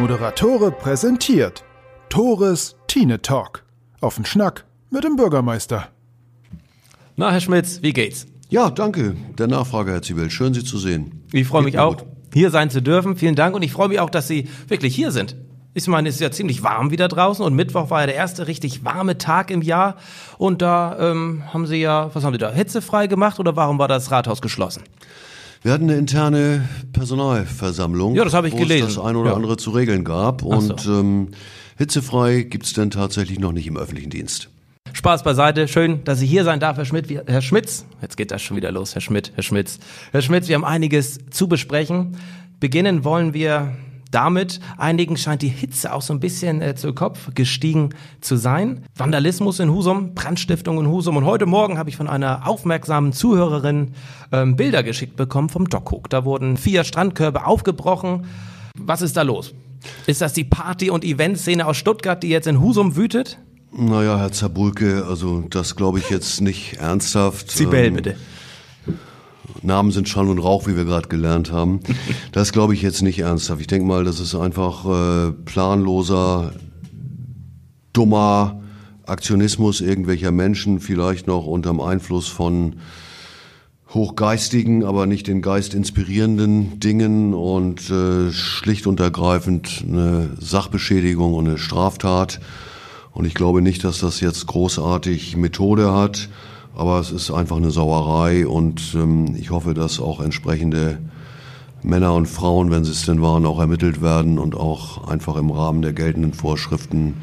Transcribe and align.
Moderatore 0.00 0.70
präsentiert 0.70 1.62
Tores 2.08 2.74
Tine 2.86 3.20
Talk. 3.20 3.64
Auf 4.00 4.14
den 4.14 4.24
Schnack 4.24 4.64
mit 4.88 5.04
dem 5.04 5.16
Bürgermeister. 5.16 5.88
Na, 7.16 7.30
Herr 7.30 7.42
Schmitz, 7.42 7.82
wie 7.82 7.92
geht's? 7.92 8.26
Ja, 8.48 8.70
danke. 8.70 9.14
Der 9.36 9.46
Nachfrage, 9.46 9.92
Herr 9.92 10.00
Zibel. 10.00 10.30
Schön, 10.30 10.54
Sie 10.54 10.64
zu 10.64 10.78
sehen. 10.78 11.22
Ich 11.32 11.46
freue 11.46 11.64
mich 11.64 11.78
auch, 11.78 11.98
gut. 11.98 12.06
hier 12.32 12.50
sein 12.50 12.70
zu 12.70 12.80
dürfen. 12.80 13.14
Vielen 13.14 13.34
Dank 13.34 13.54
und 13.54 13.60
ich 13.60 13.72
freue 13.72 13.88
mich 13.88 14.00
auch, 14.00 14.08
dass 14.08 14.26
Sie 14.26 14.48
wirklich 14.68 14.96
hier 14.96 15.10
sind. 15.10 15.36
Ich 15.74 15.86
meine, 15.86 16.08
es 16.08 16.14
ist 16.14 16.22
ja 16.22 16.30
ziemlich 16.30 16.62
warm 16.62 16.90
wieder 16.90 17.08
draußen 17.08 17.44
und 17.44 17.54
Mittwoch 17.54 17.90
war 17.90 18.00
ja 18.00 18.06
der 18.06 18.16
erste 18.16 18.46
richtig 18.46 18.86
warme 18.86 19.18
Tag 19.18 19.50
im 19.50 19.60
Jahr. 19.60 19.96
Und 20.38 20.62
da 20.62 21.10
ähm, 21.10 21.42
haben 21.52 21.66
Sie 21.66 21.76
ja, 21.76 22.08
was 22.14 22.24
haben 22.24 22.32
Sie 22.32 22.38
da, 22.38 22.50
hitzefrei 22.50 23.06
gemacht 23.06 23.38
oder 23.38 23.54
warum 23.54 23.78
war 23.78 23.86
das 23.86 24.10
Rathaus 24.10 24.40
geschlossen? 24.40 24.82
Wir 25.62 25.72
hatten 25.72 25.84
eine 25.84 25.96
interne 25.98 26.68
Personalversammlung, 26.92 28.14
Ja, 28.14 28.24
das 28.24 28.32
habe 28.34 28.48
ich 28.48 28.54
wo 28.54 28.58
gelesen. 28.58 28.88
es 28.88 28.94
das 28.94 29.04
eine 29.04 29.18
oder 29.18 29.30
Ja. 29.30 29.36
andere 29.36 29.56
zu 29.56 29.70
regeln 29.70 30.04
gab. 30.04 30.40
so. 30.40 30.48
Und 30.48 30.86
ähm, 30.86 31.28
hitzefrei 31.76 32.42
gibt's 32.42 32.72
denn 32.72 32.90
tatsächlich 32.90 33.38
noch 33.38 33.52
nicht 33.52 33.66
im 33.66 33.76
öffentlichen 33.76 34.10
Dienst. 34.10 34.48
Spaß 34.92 35.22
beiseite. 35.22 35.68
Schön, 35.68 36.02
dass 36.04 36.18
Sie 36.18 36.26
hier 36.26 36.44
sein 36.44 36.58
darf, 36.60 36.76
Herr 36.78 36.84
Schmidt. 36.86 37.08
Wir- 37.08 37.24
Herr 37.26 37.42
Schmitz, 37.42 37.84
jetzt 38.02 38.16
geht 38.16 38.30
das 38.30 38.42
schon 38.42 38.56
wieder 38.56 38.72
los. 38.72 38.94
Herr 38.94 39.02
Schmidt, 39.02 39.32
Herr 39.34 39.42
Schmitz. 39.42 39.78
Herr 40.12 40.22
Schmitz, 40.22 40.48
wir 40.48 40.54
haben 40.56 40.64
einiges 40.64 41.18
zu 41.30 41.46
besprechen. 41.46 42.16
Beginnen 42.58 43.04
wollen 43.04 43.34
wir 43.34 43.72
damit. 44.10 44.60
Einigen 44.76 45.16
scheint 45.16 45.42
die 45.42 45.48
Hitze 45.48 45.92
auch 45.92 46.02
so 46.02 46.12
ein 46.12 46.20
bisschen 46.20 46.60
äh, 46.62 46.74
zu 46.74 46.92
Kopf 46.92 47.30
gestiegen 47.34 47.90
zu 48.20 48.36
sein. 48.36 48.84
Vandalismus 48.96 49.60
in 49.60 49.70
Husum, 49.70 50.14
Brandstiftung 50.14 50.78
in 50.78 50.88
Husum. 50.88 51.16
Und 51.16 51.24
heute 51.24 51.46
Morgen 51.46 51.78
habe 51.78 51.90
ich 51.90 51.96
von 51.96 52.08
einer 52.08 52.46
aufmerksamen 52.46 53.12
Zuhörerin 53.12 53.92
ähm, 54.32 54.56
Bilder 54.56 54.82
geschickt 54.82 55.16
bekommen 55.16 55.48
vom 55.48 55.68
Dockhook. 55.68 56.10
Da 56.10 56.24
wurden 56.24 56.56
vier 56.56 56.84
Strandkörbe 56.84 57.46
aufgebrochen. 57.46 58.26
Was 58.78 59.02
ist 59.02 59.16
da 59.16 59.22
los? 59.22 59.54
Ist 60.06 60.20
das 60.20 60.32
die 60.32 60.44
Party- 60.44 60.90
und 60.90 61.04
Eventszene 61.04 61.66
aus 61.66 61.76
Stuttgart, 61.76 62.22
die 62.22 62.28
jetzt 62.28 62.46
in 62.46 62.60
Husum 62.60 62.96
wütet? 62.96 63.38
Naja, 63.72 64.18
Herr 64.18 64.32
Zabulke, 64.32 65.04
also 65.08 65.44
das 65.48 65.76
glaube 65.76 66.00
ich 66.00 66.10
jetzt 66.10 66.40
nicht 66.40 66.74
ernsthaft. 66.78 67.50
Sibel, 67.50 67.84
Ähm, 67.84 67.94
bitte. 67.94 68.16
Namen 69.62 69.90
sind 69.90 70.08
Schall 70.08 70.28
und 70.28 70.38
Rauch, 70.38 70.66
wie 70.66 70.76
wir 70.76 70.84
gerade 70.84 71.08
gelernt 71.08 71.52
haben. 71.52 71.80
Das 72.32 72.52
glaube 72.52 72.74
ich 72.74 72.82
jetzt 72.82 73.02
nicht 73.02 73.18
ernsthaft. 73.18 73.60
Ich 73.60 73.66
denke 73.66 73.86
mal, 73.86 74.04
das 74.04 74.20
ist 74.20 74.34
einfach 74.34 74.84
äh, 74.86 75.32
planloser, 75.32 76.52
dummer 77.92 78.60
Aktionismus 79.04 79.80
irgendwelcher 79.80 80.30
Menschen, 80.30 80.78
vielleicht 80.78 81.26
noch 81.26 81.46
unterm 81.46 81.80
Einfluss 81.80 82.28
von 82.28 82.76
hochgeistigen, 83.92 84.84
aber 84.84 85.06
nicht 85.06 85.26
den 85.26 85.42
Geist 85.42 85.74
inspirierenden 85.74 86.78
Dingen 86.78 87.34
und 87.34 87.90
äh, 87.90 88.30
schlicht 88.30 88.86
und 88.86 89.00
ergreifend 89.00 89.84
eine 89.86 90.30
Sachbeschädigung 90.38 91.34
und 91.34 91.48
eine 91.48 91.58
Straftat. 91.58 92.40
Und 93.12 93.24
ich 93.24 93.34
glaube 93.34 93.62
nicht, 93.62 93.82
dass 93.82 93.98
das 93.98 94.20
jetzt 94.20 94.46
großartig 94.46 95.36
Methode 95.36 95.92
hat, 95.92 96.28
aber 96.80 96.98
es 96.98 97.12
ist 97.12 97.30
einfach 97.30 97.58
eine 97.58 97.70
Sauerei 97.70 98.46
und 98.46 98.94
ähm, 98.94 99.36
ich 99.38 99.50
hoffe, 99.50 99.74
dass 99.74 100.00
auch 100.00 100.18
entsprechende 100.18 100.98
Männer 101.82 102.14
und 102.14 102.24
Frauen, 102.24 102.70
wenn 102.70 102.84
sie 102.84 102.92
es 102.92 103.04
denn 103.04 103.20
waren, 103.20 103.44
auch 103.44 103.60
ermittelt 103.60 104.00
werden 104.00 104.38
und 104.38 104.56
auch 104.56 105.06
einfach 105.06 105.36
im 105.36 105.50
Rahmen 105.50 105.82
der 105.82 105.92
geltenden 105.92 106.32
Vorschriften 106.32 107.20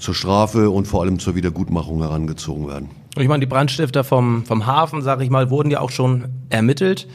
zur 0.00 0.16
Strafe 0.16 0.68
und 0.68 0.88
vor 0.88 1.02
allem 1.02 1.20
zur 1.20 1.36
Wiedergutmachung 1.36 2.00
herangezogen 2.00 2.66
werden. 2.66 2.90
Ich 3.16 3.28
meine, 3.28 3.38
die 3.38 3.46
Brandstifter 3.46 4.02
vom, 4.02 4.44
vom 4.46 4.66
Hafen, 4.66 5.00
sag 5.00 5.20
ich 5.20 5.30
mal, 5.30 5.48
wurden 5.48 5.70
ja 5.70 5.78
auch 5.78 5.90
schon 5.90 6.24
ermittelt. 6.48 7.06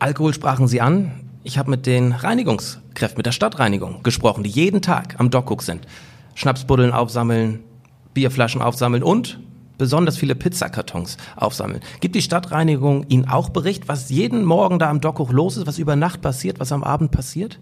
Alkohol 0.00 0.34
sprachen 0.34 0.68
sie 0.68 0.82
an. 0.82 1.12
Ich 1.42 1.56
habe 1.56 1.70
mit 1.70 1.86
den 1.86 2.12
Reinigungskräften, 2.12 3.16
mit 3.16 3.24
der 3.24 3.32
Stadtreinigung 3.32 4.02
gesprochen, 4.02 4.44
die 4.44 4.50
jeden 4.50 4.82
Tag 4.82 5.18
am 5.18 5.30
Dockhook 5.30 5.62
sind. 5.62 5.86
Schnapsbuddeln 6.34 6.92
aufsammeln, 6.92 7.60
Bierflaschen 8.12 8.60
aufsammeln 8.60 9.02
und 9.02 9.40
besonders 9.78 10.16
viele 10.16 10.34
Pizzakartons 10.34 11.16
aufsammeln. 11.36 11.80
Gibt 12.00 12.14
die 12.14 12.22
Stadtreinigung 12.22 13.06
Ihnen 13.08 13.28
auch 13.28 13.48
Bericht, 13.48 13.88
was 13.88 14.10
jeden 14.10 14.44
Morgen 14.44 14.78
da 14.78 14.90
am 14.90 15.00
Dockhook 15.00 15.32
los 15.32 15.56
ist, 15.56 15.66
was 15.66 15.78
über 15.78 15.96
Nacht 15.96 16.20
passiert, 16.20 16.60
was 16.60 16.72
am 16.72 16.84
Abend 16.84 17.10
passiert? 17.10 17.58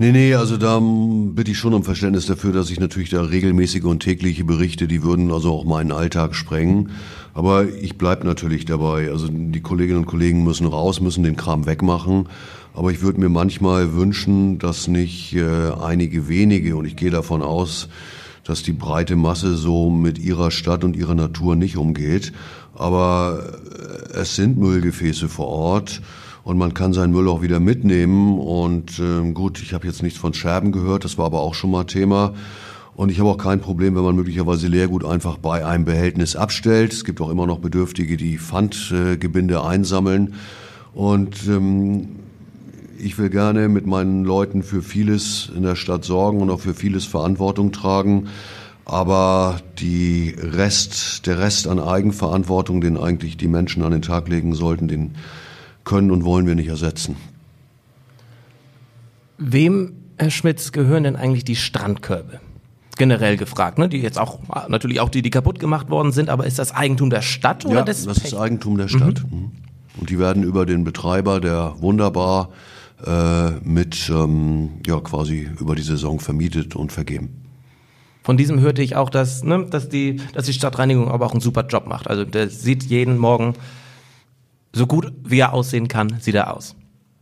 Nee, 0.00 0.12
nee, 0.12 0.34
also 0.34 0.56
da 0.56 0.78
mm, 0.78 1.34
bitte 1.34 1.50
ich 1.50 1.58
schon 1.58 1.74
um 1.74 1.82
Verständnis 1.82 2.26
dafür, 2.26 2.52
dass 2.52 2.70
ich 2.70 2.78
natürlich 2.78 3.10
da 3.10 3.22
regelmäßige 3.22 3.82
und 3.82 4.00
tägliche 4.00 4.44
Berichte, 4.44 4.86
die 4.86 5.02
würden 5.02 5.32
also 5.32 5.52
auch 5.52 5.64
meinen 5.64 5.90
Alltag 5.90 6.36
sprengen. 6.36 6.90
Aber 7.34 7.68
ich 7.68 7.98
bleib 7.98 8.22
natürlich 8.22 8.64
dabei. 8.64 9.10
Also 9.10 9.26
die 9.28 9.60
Kolleginnen 9.60 10.00
und 10.00 10.06
Kollegen 10.06 10.44
müssen 10.44 10.66
raus, 10.66 11.00
müssen 11.00 11.24
den 11.24 11.36
Kram 11.36 11.66
wegmachen. 11.66 12.28
Aber 12.74 12.92
ich 12.92 13.02
würde 13.02 13.18
mir 13.18 13.28
manchmal 13.28 13.94
wünschen, 13.94 14.60
dass 14.60 14.86
nicht 14.86 15.34
äh, 15.34 15.72
einige 15.80 16.28
wenige, 16.28 16.76
und 16.76 16.84
ich 16.84 16.94
gehe 16.94 17.10
davon 17.10 17.42
aus, 17.42 17.88
dass 18.48 18.62
die 18.62 18.72
breite 18.72 19.14
Masse 19.14 19.56
so 19.56 19.90
mit 19.90 20.18
ihrer 20.18 20.50
Stadt 20.50 20.82
und 20.82 20.96
ihrer 20.96 21.14
Natur 21.14 21.54
nicht 21.54 21.76
umgeht. 21.76 22.32
Aber 22.74 23.42
äh, 24.12 24.20
es 24.20 24.36
sind 24.36 24.56
Müllgefäße 24.56 25.28
vor 25.28 25.48
Ort 25.48 26.00
und 26.44 26.56
man 26.56 26.72
kann 26.72 26.94
seinen 26.94 27.12
Müll 27.12 27.28
auch 27.28 27.42
wieder 27.42 27.60
mitnehmen. 27.60 28.38
Und 28.38 28.98
ähm, 29.00 29.34
gut, 29.34 29.60
ich 29.60 29.74
habe 29.74 29.86
jetzt 29.86 30.02
nichts 30.02 30.18
von 30.18 30.32
Scherben 30.32 30.72
gehört, 30.72 31.04
das 31.04 31.18
war 31.18 31.26
aber 31.26 31.40
auch 31.40 31.54
schon 31.54 31.70
mal 31.70 31.84
Thema. 31.84 32.32
Und 32.96 33.10
ich 33.10 33.20
habe 33.20 33.28
auch 33.28 33.36
kein 33.38 33.60
Problem, 33.60 33.94
wenn 33.94 34.02
man 34.02 34.16
möglicherweise 34.16 34.66
Leergut 34.66 35.04
einfach 35.04 35.36
bei 35.36 35.64
einem 35.64 35.84
Behältnis 35.84 36.34
abstellt. 36.34 36.94
Es 36.94 37.04
gibt 37.04 37.20
auch 37.20 37.28
immer 37.28 37.46
noch 37.46 37.58
Bedürftige, 37.58 38.16
die 38.16 38.38
Pfandgebinde 38.38 39.62
einsammeln. 39.62 40.34
Und 40.94 41.46
ähm, 41.46 42.08
ich 42.98 43.18
will 43.18 43.30
gerne 43.30 43.68
mit 43.68 43.86
meinen 43.86 44.24
Leuten 44.24 44.62
für 44.62 44.82
vieles 44.82 45.50
in 45.54 45.62
der 45.62 45.76
Stadt 45.76 46.04
sorgen 46.04 46.40
und 46.40 46.50
auch 46.50 46.60
für 46.60 46.74
vieles 46.74 47.04
Verantwortung 47.04 47.72
tragen. 47.72 48.28
Aber 48.84 49.60
die 49.78 50.34
Rest, 50.38 51.26
der 51.26 51.38
Rest 51.38 51.68
an 51.68 51.78
Eigenverantwortung, 51.78 52.80
den 52.80 52.96
eigentlich 52.96 53.36
die 53.36 53.48
Menschen 53.48 53.82
an 53.82 53.92
den 53.92 54.02
Tag 54.02 54.28
legen 54.28 54.54
sollten, 54.54 54.88
den 54.88 55.14
können 55.84 56.10
und 56.10 56.24
wollen 56.24 56.46
wir 56.46 56.54
nicht 56.54 56.68
ersetzen. 56.68 57.16
Wem, 59.36 59.92
Herr 60.16 60.30
Schmitz, 60.30 60.72
gehören 60.72 61.04
denn 61.04 61.16
eigentlich 61.16 61.44
die 61.44 61.56
Strandkörbe? 61.56 62.40
Generell 62.96 63.36
gefragt, 63.36 63.78
ne? 63.78 63.88
Die 63.88 63.98
jetzt 63.98 64.18
auch, 64.18 64.40
natürlich 64.68 65.00
auch 65.00 65.08
die, 65.08 65.22
die 65.22 65.30
kaputt 65.30 65.60
gemacht 65.60 65.88
worden 65.90 66.10
sind, 66.10 66.30
aber 66.30 66.46
ist 66.46 66.58
das 66.58 66.74
Eigentum 66.74 67.10
der 67.10 67.22
Stadt 67.22 67.64
oder 67.64 67.76
Ja, 67.76 67.82
des 67.82 68.04
das 68.04 68.16
ist 68.16 68.22
Pächters? 68.24 68.40
Eigentum 68.40 68.76
der 68.76 68.88
Stadt. 68.88 69.22
Mhm. 69.30 69.52
Und 70.00 70.10
die 70.10 70.18
werden 70.18 70.42
über 70.42 70.66
den 70.66 70.84
Betreiber, 70.84 71.40
der 71.40 71.74
wunderbar 71.78 72.50
äh, 73.04 73.50
mit 73.62 74.10
ähm, 74.10 74.80
ja 74.86 75.00
quasi 75.00 75.48
über 75.58 75.74
die 75.74 75.82
Saison 75.82 76.20
vermietet 76.20 76.76
und 76.76 76.92
vergeben. 76.92 77.44
Von 78.22 78.36
diesem 78.36 78.60
hörte 78.60 78.82
ich 78.82 78.96
auch, 78.96 79.08
dass, 79.08 79.42
ne, 79.42 79.66
dass, 79.70 79.88
die, 79.88 80.20
dass 80.34 80.46
die 80.46 80.52
Stadtreinigung 80.52 81.08
aber 81.08 81.26
auch 81.26 81.32
einen 81.32 81.40
super 81.40 81.66
Job 81.66 81.86
macht. 81.86 82.08
Also 82.08 82.24
der 82.24 82.50
sieht 82.50 82.84
jeden 82.84 83.16
Morgen 83.16 83.54
so 84.74 84.86
gut 84.86 85.12
wie 85.24 85.38
er 85.38 85.54
aussehen 85.54 85.88
kann, 85.88 86.18
sieht 86.20 86.34
er 86.34 86.54
aus. 86.54 86.74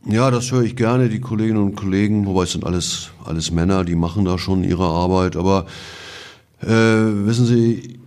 Ja, 0.08 0.30
das 0.30 0.50
höre 0.52 0.62
ich 0.62 0.76
gerne, 0.76 1.08
die 1.08 1.20
Kolleginnen 1.20 1.62
und 1.62 1.76
Kollegen, 1.76 2.26
wobei 2.26 2.44
es 2.44 2.52
sind 2.52 2.64
alles, 2.64 3.10
alles 3.24 3.50
Männer, 3.50 3.84
die 3.84 3.96
machen 3.96 4.24
da 4.24 4.38
schon 4.38 4.62
ihre 4.64 4.84
Arbeit. 4.84 5.36
Aber 5.36 5.66
äh, 6.60 6.68
wissen 6.68 7.46
Sie, 7.46 8.00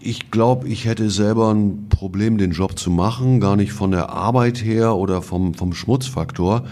ich 0.00 0.30
glaube, 0.30 0.68
ich 0.68 0.86
hätte 0.86 1.10
selber 1.10 1.52
ein 1.52 1.88
Problem, 1.88 2.38
den 2.38 2.52
Job 2.52 2.78
zu 2.78 2.90
machen, 2.90 3.40
gar 3.40 3.56
nicht 3.56 3.72
von 3.72 3.90
der 3.90 4.10
Arbeit 4.10 4.64
her 4.64 4.96
oder 4.96 5.22
vom, 5.22 5.54
vom 5.54 5.74
Schmutzfaktor. 5.74 6.64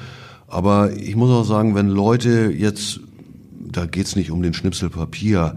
Aber 0.46 0.92
ich 0.96 1.14
muss 1.14 1.30
auch 1.30 1.44
sagen, 1.44 1.74
wenn 1.74 1.88
Leute 1.88 2.50
jetzt, 2.50 3.00
da 3.60 3.84
geht's 3.84 4.16
nicht 4.16 4.30
um 4.30 4.42
den 4.42 4.54
Schnipsel 4.54 4.88
Papier, 4.88 5.56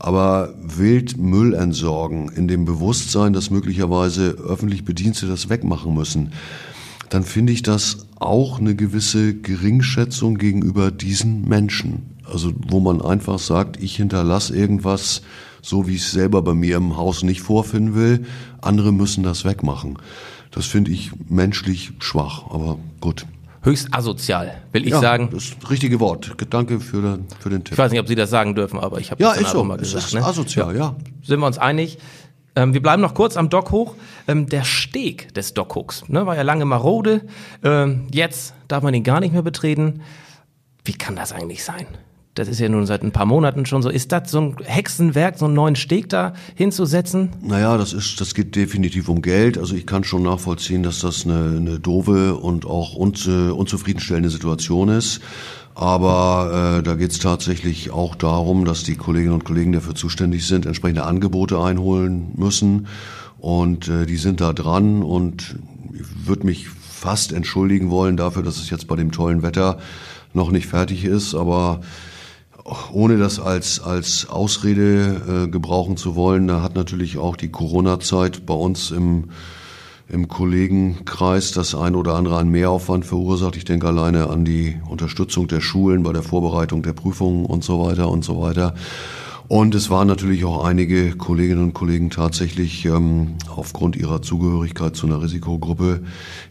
aber 0.00 0.52
wild 0.60 1.16
Müll 1.16 1.54
entsorgen, 1.54 2.28
in 2.28 2.48
dem 2.48 2.64
Bewusstsein, 2.64 3.32
dass 3.32 3.50
möglicherweise 3.50 4.30
öffentlich 4.30 4.84
Bedienstete 4.84 5.30
das 5.30 5.48
wegmachen 5.48 5.94
müssen, 5.94 6.32
dann 7.08 7.22
finde 7.22 7.52
ich 7.52 7.62
das 7.62 8.08
auch 8.18 8.58
eine 8.58 8.74
gewisse 8.74 9.34
Geringschätzung 9.34 10.38
gegenüber 10.38 10.90
diesen 10.90 11.48
Menschen. 11.48 12.16
Also 12.24 12.52
wo 12.68 12.80
man 12.80 13.00
einfach 13.00 13.38
sagt, 13.38 13.80
ich 13.80 13.94
hinterlasse 13.94 14.56
irgendwas, 14.56 15.22
so 15.62 15.88
wie 15.88 15.94
ich 15.94 16.02
es 16.02 16.10
selber 16.10 16.42
bei 16.42 16.52
mir 16.54 16.76
im 16.76 16.96
Haus 16.96 17.22
nicht 17.22 17.40
vorfinden 17.40 17.94
will, 17.94 18.26
andere 18.60 18.92
müssen 18.92 19.22
das 19.24 19.44
wegmachen. 19.44 19.98
Das 20.50 20.66
finde 20.66 20.90
ich 20.90 21.12
menschlich 21.28 21.92
schwach, 22.00 22.50
aber 22.50 22.78
gut. 23.00 23.24
Höchst 23.62 23.94
asozial, 23.94 24.60
will 24.72 24.82
ich 24.84 24.90
ja, 24.90 25.00
sagen. 25.00 25.30
Das 25.32 25.52
richtige 25.70 26.00
Wort. 26.00 26.34
Danke 26.50 26.80
für 26.80 27.00
den, 27.00 27.26
für 27.38 27.48
den 27.48 27.62
Tipp. 27.62 27.72
Ich 27.74 27.78
weiß 27.78 27.92
nicht, 27.92 28.00
ob 28.00 28.08
Sie 28.08 28.16
das 28.16 28.28
sagen 28.28 28.56
dürfen, 28.56 28.78
aber 28.80 28.98
ich 28.98 29.12
habe 29.12 29.22
Ja, 29.22 29.28
das 29.28 29.36
dann 29.38 29.46
ist 29.46 29.52
so. 29.52 29.64
mal 29.64 29.76
Es 29.76 29.82
gesagt. 29.82 30.06
ist 30.06 30.14
ne? 30.14 30.24
asozial, 30.24 30.76
ja. 30.76 30.96
Sind 31.22 31.38
wir 31.38 31.46
uns 31.46 31.58
einig? 31.58 31.98
Ähm, 32.56 32.74
wir 32.74 32.82
bleiben 32.82 33.00
noch 33.00 33.14
kurz 33.14 33.36
am 33.36 33.48
Dock 33.48 33.70
hoch. 33.70 33.94
Ähm, 34.26 34.48
der 34.48 34.64
Steg 34.64 35.32
des 35.34 35.54
Dockhooks 35.54 36.08
ne, 36.08 36.26
war 36.26 36.34
ja 36.36 36.42
lange 36.42 36.64
marode. 36.64 37.22
Ähm, 37.62 38.08
jetzt 38.12 38.52
darf 38.68 38.82
man 38.82 38.92
ihn 38.94 39.04
gar 39.04 39.20
nicht 39.20 39.32
mehr 39.32 39.42
betreten. 39.42 40.02
Wie 40.84 40.92
kann 40.94 41.14
das 41.14 41.32
eigentlich 41.32 41.62
sein? 41.64 41.86
Das 42.34 42.48
ist 42.48 42.60
ja 42.60 42.68
nun 42.68 42.86
seit 42.86 43.02
ein 43.02 43.12
paar 43.12 43.26
Monaten 43.26 43.66
schon 43.66 43.82
so. 43.82 43.90
Ist 43.90 44.10
das 44.10 44.30
so 44.30 44.40
ein 44.40 44.56
Hexenwerk, 44.64 45.38
so 45.38 45.44
einen 45.44 45.54
neuen 45.54 45.76
Steg 45.76 46.08
da 46.08 46.32
hinzusetzen? 46.54 47.28
Naja, 47.42 47.76
das 47.76 47.92
ist, 47.92 48.20
das 48.22 48.34
geht 48.34 48.56
definitiv 48.56 49.10
um 49.10 49.20
Geld. 49.20 49.58
Also 49.58 49.74
ich 49.74 49.86
kann 49.86 50.02
schon 50.02 50.22
nachvollziehen, 50.22 50.82
dass 50.82 51.00
das 51.00 51.26
eine, 51.26 51.56
eine 51.56 51.78
doofe 51.78 52.36
und 52.36 52.64
auch 52.64 52.94
unzu, 52.94 53.54
unzufriedenstellende 53.54 54.30
Situation 54.30 54.88
ist. 54.88 55.20
Aber 55.74 56.78
äh, 56.78 56.82
da 56.82 56.94
geht 56.94 57.12
es 57.12 57.18
tatsächlich 57.18 57.90
auch 57.90 58.14
darum, 58.14 58.64
dass 58.64 58.82
die 58.82 58.96
Kolleginnen 58.96 59.34
und 59.34 59.44
Kollegen, 59.44 59.72
die 59.72 59.78
dafür 59.78 59.94
zuständig 59.94 60.46
sind, 60.46 60.64
entsprechende 60.64 61.04
Angebote 61.04 61.58
einholen 61.60 62.32
müssen. 62.34 62.86
Und 63.38 63.88
äh, 63.88 64.06
die 64.06 64.16
sind 64.16 64.40
da 64.40 64.54
dran 64.54 65.02
und 65.02 65.56
ich 65.92 66.26
würde 66.26 66.46
mich 66.46 66.68
fast 66.68 67.32
entschuldigen 67.32 67.90
wollen 67.90 68.16
dafür, 68.16 68.42
dass 68.42 68.56
es 68.56 68.70
jetzt 68.70 68.86
bei 68.86 68.96
dem 68.96 69.12
tollen 69.12 69.42
Wetter 69.42 69.78
noch 70.32 70.50
nicht 70.50 70.66
fertig 70.66 71.04
ist. 71.04 71.34
Aber 71.34 71.80
ohne 72.92 73.18
das 73.18 73.40
als, 73.40 73.80
als 73.80 74.28
Ausrede 74.28 75.46
äh, 75.46 75.48
gebrauchen 75.48 75.96
zu 75.96 76.14
wollen, 76.14 76.46
da 76.46 76.62
hat 76.62 76.74
natürlich 76.74 77.18
auch 77.18 77.36
die 77.36 77.50
Corona-Zeit 77.50 78.46
bei 78.46 78.54
uns 78.54 78.90
im, 78.90 79.30
im 80.08 80.28
Kollegenkreis 80.28 81.52
das 81.52 81.74
ein 81.74 81.94
oder 81.96 82.14
andere 82.14 82.36
an 82.36 82.48
Mehraufwand 82.48 83.04
verursacht. 83.04 83.56
Ich 83.56 83.64
denke 83.64 83.88
alleine 83.88 84.28
an 84.28 84.44
die 84.44 84.80
Unterstützung 84.88 85.48
der 85.48 85.60
Schulen 85.60 86.02
bei 86.02 86.12
der 86.12 86.22
Vorbereitung 86.22 86.82
der 86.82 86.92
Prüfungen 86.92 87.46
und 87.46 87.64
so 87.64 87.84
weiter 87.84 88.08
und 88.08 88.24
so 88.24 88.40
weiter. 88.40 88.74
Und 89.48 89.74
es 89.74 89.90
waren 89.90 90.08
natürlich 90.08 90.44
auch 90.44 90.64
einige 90.64 91.14
Kolleginnen 91.16 91.62
und 91.62 91.74
Kollegen 91.74 92.08
tatsächlich 92.08 92.86
ähm, 92.86 93.34
aufgrund 93.54 93.96
ihrer 93.96 94.22
Zugehörigkeit 94.22 94.96
zu 94.96 95.06
einer 95.06 95.20
Risikogruppe 95.20 96.02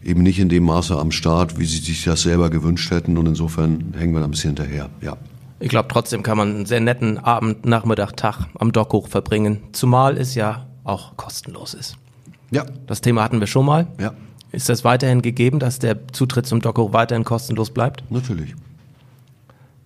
eben 0.04 0.22
nicht 0.22 0.38
in 0.38 0.48
dem 0.48 0.64
Maße 0.64 0.96
am 0.96 1.10
Start, 1.10 1.58
wie 1.58 1.64
sie 1.64 1.78
sich 1.78 2.04
das 2.04 2.22
selber 2.22 2.48
gewünscht 2.50 2.90
hätten. 2.92 3.18
Und 3.18 3.26
insofern 3.26 3.94
hängen 3.98 4.12
wir 4.12 4.20
da 4.20 4.26
ein 4.26 4.30
bisschen 4.30 4.56
hinterher. 4.56 4.90
Ja. 5.00 5.16
Ich 5.62 5.68
glaube, 5.68 5.88
trotzdem 5.88 6.24
kann 6.24 6.36
man 6.36 6.50
einen 6.50 6.66
sehr 6.66 6.80
netten 6.80 7.18
Abend, 7.18 7.64
Nachmittag, 7.64 8.16
Tag 8.16 8.46
am 8.58 8.72
Dock 8.72 8.92
hoch 8.92 9.06
verbringen, 9.06 9.62
zumal 9.70 10.18
es 10.18 10.34
ja 10.34 10.66
auch 10.82 11.16
kostenlos 11.16 11.72
ist. 11.74 11.96
Ja. 12.50 12.66
Das 12.88 13.00
Thema 13.00 13.22
hatten 13.22 13.38
wir 13.38 13.46
schon 13.46 13.64
mal. 13.64 13.86
Ja. 14.00 14.12
Ist 14.50 14.68
das 14.68 14.82
weiterhin 14.82 15.22
gegeben, 15.22 15.60
dass 15.60 15.78
der 15.78 16.08
Zutritt 16.08 16.48
zum 16.48 16.60
Dock 16.60 16.78
hoch 16.78 16.92
weiterhin 16.92 17.22
kostenlos 17.22 17.70
bleibt? 17.70 18.02
Natürlich. 18.10 18.56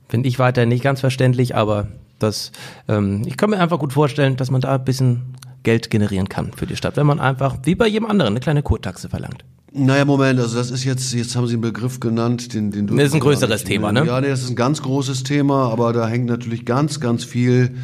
Finde 0.08 0.28
ich 0.30 0.38
weiterhin 0.38 0.70
nicht 0.70 0.82
ganz 0.82 1.00
verständlich, 1.00 1.54
aber 1.54 1.88
das, 2.18 2.52
ähm, 2.88 3.22
ich 3.26 3.36
kann 3.36 3.50
mir 3.50 3.58
einfach 3.58 3.78
gut 3.78 3.92
vorstellen, 3.92 4.38
dass 4.38 4.50
man 4.50 4.62
da 4.62 4.76
ein 4.76 4.84
bisschen 4.84 5.34
Geld 5.62 5.90
generieren 5.90 6.30
kann 6.30 6.54
für 6.54 6.66
die 6.66 6.76
Stadt, 6.76 6.96
wenn 6.96 7.06
man 7.06 7.20
einfach, 7.20 7.58
wie 7.64 7.74
bei 7.74 7.86
jedem 7.86 8.08
anderen, 8.08 8.32
eine 8.32 8.40
kleine 8.40 8.62
Kurtaxe 8.62 9.10
verlangt. 9.10 9.44
Naja, 9.76 10.04
Moment, 10.04 10.40
also 10.40 10.56
das 10.56 10.70
ist 10.70 10.84
jetzt, 10.84 11.12
jetzt 11.12 11.36
haben 11.36 11.46
Sie 11.46 11.52
einen 11.54 11.62
Begriff 11.62 12.00
genannt, 12.00 12.54
den, 12.54 12.70
den 12.70 12.86
du. 12.86 12.96
Das 12.96 13.08
ist 13.08 13.14
ein 13.14 13.20
größeres 13.20 13.64
Thema, 13.64 13.92
ne? 13.92 14.04
Ja, 14.06 14.20
nee, 14.20 14.28
das 14.28 14.42
ist 14.42 14.50
ein 14.50 14.56
ganz 14.56 14.82
großes 14.82 15.22
Thema, 15.22 15.70
aber 15.70 15.92
da 15.92 16.08
hängt 16.08 16.26
natürlich 16.26 16.64
ganz, 16.64 17.00
ganz 17.00 17.24
viel 17.24 17.74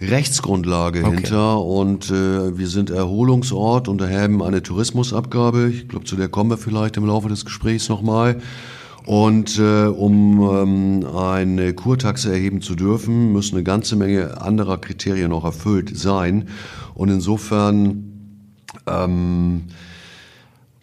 Rechtsgrundlage 0.00 1.04
Okay. 1.04 1.16
hinter 1.16 1.64
und 1.64 2.10
äh, 2.10 2.56
wir 2.56 2.68
sind 2.68 2.90
Erholungsort 2.90 3.88
und 3.88 4.00
erheben 4.00 4.42
eine 4.42 4.62
Tourismusabgabe. 4.62 5.68
Ich 5.68 5.88
glaube, 5.88 6.04
zu 6.04 6.16
der 6.16 6.28
kommen 6.28 6.50
wir 6.50 6.58
vielleicht 6.58 6.96
im 6.96 7.06
Laufe 7.06 7.28
des 7.28 7.44
Gesprächs 7.44 7.88
nochmal. 7.88 8.36
Und 9.06 9.58
äh, 9.58 9.86
um 9.86 10.40
ähm, 10.52 11.06
eine 11.16 11.72
Kurtaxe 11.72 12.30
erheben 12.30 12.60
zu 12.60 12.74
dürfen, 12.74 13.32
müssen 13.32 13.54
eine 13.56 13.64
ganze 13.64 13.96
Menge 13.96 14.40
anderer 14.40 14.76
Kriterien 14.78 15.32
auch 15.32 15.44
erfüllt 15.44 15.96
sein. 15.96 16.48
Und 16.94 17.08
insofern 17.08 18.04
ähm, 18.86 19.62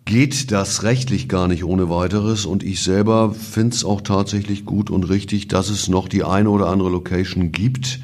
geht 0.06 0.52
das 0.52 0.84
rechtlich 0.84 1.28
gar 1.28 1.48
nicht 1.48 1.64
ohne 1.64 1.90
weiteres 1.90 2.46
und 2.46 2.64
ich 2.64 2.84
selber 2.84 3.34
finde 3.34 3.76
es 3.76 3.84
auch 3.84 4.02
tatsächlich 4.02 4.64
gut 4.64 4.92
und 4.92 5.10
richtig, 5.10 5.48
dass 5.48 5.70
es 5.70 5.90
noch 5.90 6.08
die 6.08 6.24
eine 6.24 6.52
oder 6.52 6.68
andere 6.68 6.90
Location 6.90 7.52
gibt, 7.52 8.00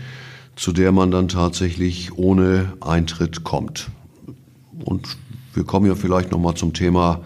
zu 0.55 0.73
der 0.73 0.91
man 0.91 1.11
dann 1.11 1.27
tatsächlich 1.27 2.17
ohne 2.17 2.73
Eintritt 2.81 3.43
kommt. 3.43 3.89
Und 4.83 5.15
wir 5.53 5.63
kommen 5.63 5.85
ja 5.85 5.95
vielleicht 5.95 6.31
nochmal 6.31 6.55
zum 6.55 6.73
Thema 6.73 7.21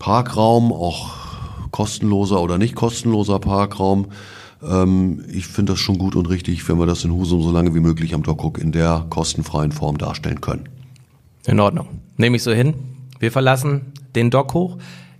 Parkraum, 0.00 0.72
auch 0.72 1.10
kostenloser 1.70 2.42
oder 2.42 2.58
nicht 2.58 2.74
kostenloser 2.74 3.38
Parkraum. 3.38 4.08
Ähm, 4.60 5.24
ich 5.32 5.46
finde 5.46 5.74
das 5.74 5.80
schon 5.80 5.98
gut 5.98 6.16
und 6.16 6.28
richtig, 6.28 6.68
wenn 6.68 6.80
wir 6.80 6.86
das 6.86 7.04
in 7.04 7.12
Husum 7.12 7.42
so 7.42 7.52
lange 7.52 7.74
wie 7.76 7.80
möglich 7.80 8.12
am 8.14 8.24
Dockhook 8.24 8.58
in 8.58 8.72
der 8.72 9.06
kostenfreien 9.08 9.70
Form 9.70 9.98
darstellen 9.98 10.40
können. 10.40 10.68
In 11.46 11.60
Ordnung. 11.60 11.86
Nehme 12.16 12.36
ich 12.36 12.42
so 12.42 12.50
hin. 12.50 12.74
Wir 13.18 13.32
verlassen 13.32 13.92
den 14.14 14.30
Dock 14.30 14.54
hoch, 14.54 14.78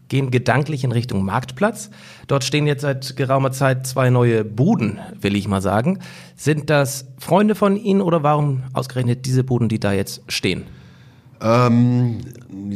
gehen 0.09 0.31
gedanklich 0.31 0.85
in 0.85 0.93
Richtung 0.93 1.25
Marktplatz. 1.25 1.91
Dort 2.27 2.45
stehen 2.45 2.67
jetzt 2.67 2.83
seit 2.83 3.17
geraumer 3.17 3.53
Zeit 3.53 3.87
zwei 3.87 4.11
neue 4.11 4.45
Buden, 4.45 4.99
will 5.21 5.37
ich 5.37 5.49
mal 5.49 5.61
sagen. 5.63 5.99
Sind 6.37 6.71
das 6.71 7.07
Freunde 7.19 7.55
von 7.55 7.77
Ihnen 7.77 8.01
oder 8.01 8.23
warum 8.23 8.63
ausgerechnet 8.73 9.27
diese 9.27 9.45
Buden, 9.45 9.69
die 9.69 9.81
da 9.81 9.93
jetzt 9.93 10.23
stehen? 10.29 10.65
Ähm, 11.41 12.19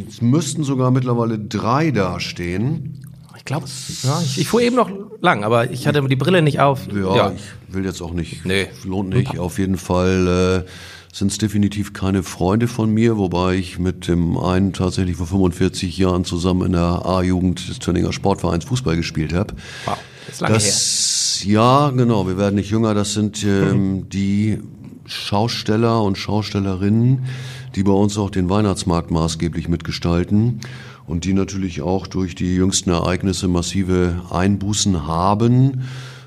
es 0.08 0.22
müssten 0.22 0.62
sogar 0.62 0.90
mittlerweile 0.90 1.38
drei 1.38 1.90
dastehen. 1.90 2.98
Ich 3.36 3.44
glaube, 3.44 3.66
ja, 4.04 4.20
ich, 4.22 4.38
ich 4.38 4.46
fuhr 4.46 4.60
eben 4.60 4.76
noch 4.76 4.88
lang, 5.20 5.42
aber 5.42 5.70
ich 5.72 5.88
hatte 5.88 6.06
die 6.06 6.14
Brille 6.14 6.42
nicht 6.42 6.60
auf. 6.60 6.86
Ja, 6.92 7.32
ich 7.32 7.74
will 7.74 7.84
jetzt 7.84 8.00
auch 8.00 8.12
nicht. 8.12 8.44
Nee. 8.44 8.68
Lohnt 8.84 9.08
nicht. 9.08 9.36
Auf 9.36 9.58
jeden 9.58 9.78
Fall 9.78 10.64
äh, 10.64 10.70
sind 11.12 11.30
es 11.30 11.36
definitiv 11.36 11.92
keine 11.92 12.22
Freunde 12.22 12.66
von 12.66 12.90
mir, 12.90 13.18
wobei 13.18 13.56
ich 13.56 13.78
mit 13.78 14.08
dem 14.08 14.38
einen 14.38 14.72
tatsächlich 14.72 15.16
vor 15.16 15.26
45 15.26 15.98
Jahren 15.98 16.24
zusammen 16.24 16.66
in 16.66 16.72
der 16.72 17.04
A-Jugend 17.04 17.68
des 17.68 17.78
Tönninger 17.78 18.14
Sportvereins 18.14 18.64
Fußball 18.64 18.96
gespielt 18.96 19.34
habe. 19.34 19.54
Wow, 19.84 19.98
das 20.26 20.34
ist 20.34 20.40
lange 20.40 20.54
Das, 20.54 21.44
ja, 21.44 21.90
genau, 21.90 22.26
wir 22.26 22.38
werden 22.38 22.54
nicht 22.54 22.70
jünger. 22.70 22.94
Das 22.94 23.12
sind 23.12 23.44
ähm, 23.44 24.08
die 24.08 24.58
Schausteller 25.04 26.02
und 26.02 26.16
Schaustellerinnen, 26.16 27.26
die 27.74 27.82
bei 27.82 27.92
uns 27.92 28.16
auch 28.16 28.30
den 28.30 28.48
Weihnachtsmarkt 28.48 29.10
maßgeblich 29.10 29.68
mitgestalten 29.68 30.60
und 31.06 31.24
die 31.24 31.34
natürlich 31.34 31.82
auch 31.82 32.06
durch 32.06 32.34
die 32.34 32.54
jüngsten 32.54 32.88
Ereignisse 32.88 33.48
massive 33.48 34.22
Einbußen 34.30 35.06
haben, 35.06 35.82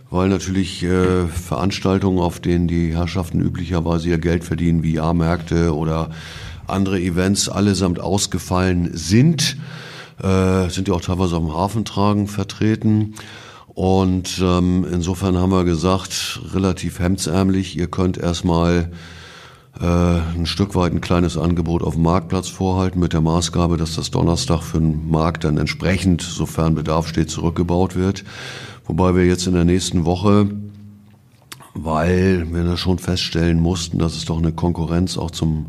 weil 0.10 0.30
natürlich 0.30 0.84
äh, 0.84 1.28
Veranstaltungen, 1.28 2.20
auf 2.20 2.40
denen 2.40 2.68
die 2.68 2.96
Herrschaften 2.96 3.42
üblicherweise 3.42 4.10
ihr 4.10 4.18
Geld 4.18 4.44
verdienen, 4.44 4.84
wie 4.84 4.94
Jahrmärkte 4.94 5.76
oder 5.76 6.12
andere 6.68 7.00
Events, 7.00 7.50
allesamt 7.50 8.00
ausgefallen 8.00 8.92
sind. 8.94 9.58
Äh, 10.22 10.70
sind 10.70 10.88
ja 10.88 10.94
auch 10.94 11.02
teilweise 11.02 11.36
am 11.36 11.54
Hafentragen 11.54 12.28
vertreten. 12.28 13.16
Und 13.68 14.42
ähm, 14.42 14.86
insofern 14.90 15.38
haben 15.38 15.52
wir 15.52 15.66
gesagt, 15.66 16.40
relativ 16.54 17.00
hemdsärmlich, 17.00 17.78
ihr 17.78 17.88
könnt 17.88 18.18
erstmal 18.18 18.92
äh, 19.82 19.86
ein 19.86 20.46
Stück 20.46 20.76
weit 20.76 20.94
ein 20.94 21.02
kleines 21.02 21.38
Angebot 21.38 21.84
auf 21.84 21.96
dem 21.96 22.04
Marktplatz 22.04 22.48
vorhalten 22.48 23.00
mit 23.02 23.12
der 23.12 23.20
Maßgabe, 23.20 23.76
dass 23.76 23.96
das 23.96 24.12
Donnerstag 24.12 24.62
für 24.62 24.80
den 24.80 25.10
Markt 25.10 25.44
dann 25.44 25.58
entsprechend, 25.58 26.22
sofern 26.22 26.76
Bedarf 26.76 27.10
steht, 27.10 27.30
zurückgebaut 27.30 27.98
wird. 27.98 28.24
Wobei 28.88 29.16
wir 29.16 29.26
jetzt 29.26 29.48
in 29.48 29.54
der 29.54 29.66
nächsten 29.66 30.06
Woche, 30.06 30.48
weil 31.74 32.46
wir 32.54 32.64
das 32.64 32.80
schon 32.80 33.00
feststellen 33.00 33.60
mussten, 33.60 33.98
dass 33.98 34.16
es 34.16 34.26
doch 34.26 34.38
eine 34.38 34.52
Konkurrenz 34.52 35.18
auch 35.18 35.32
zum 35.32 35.68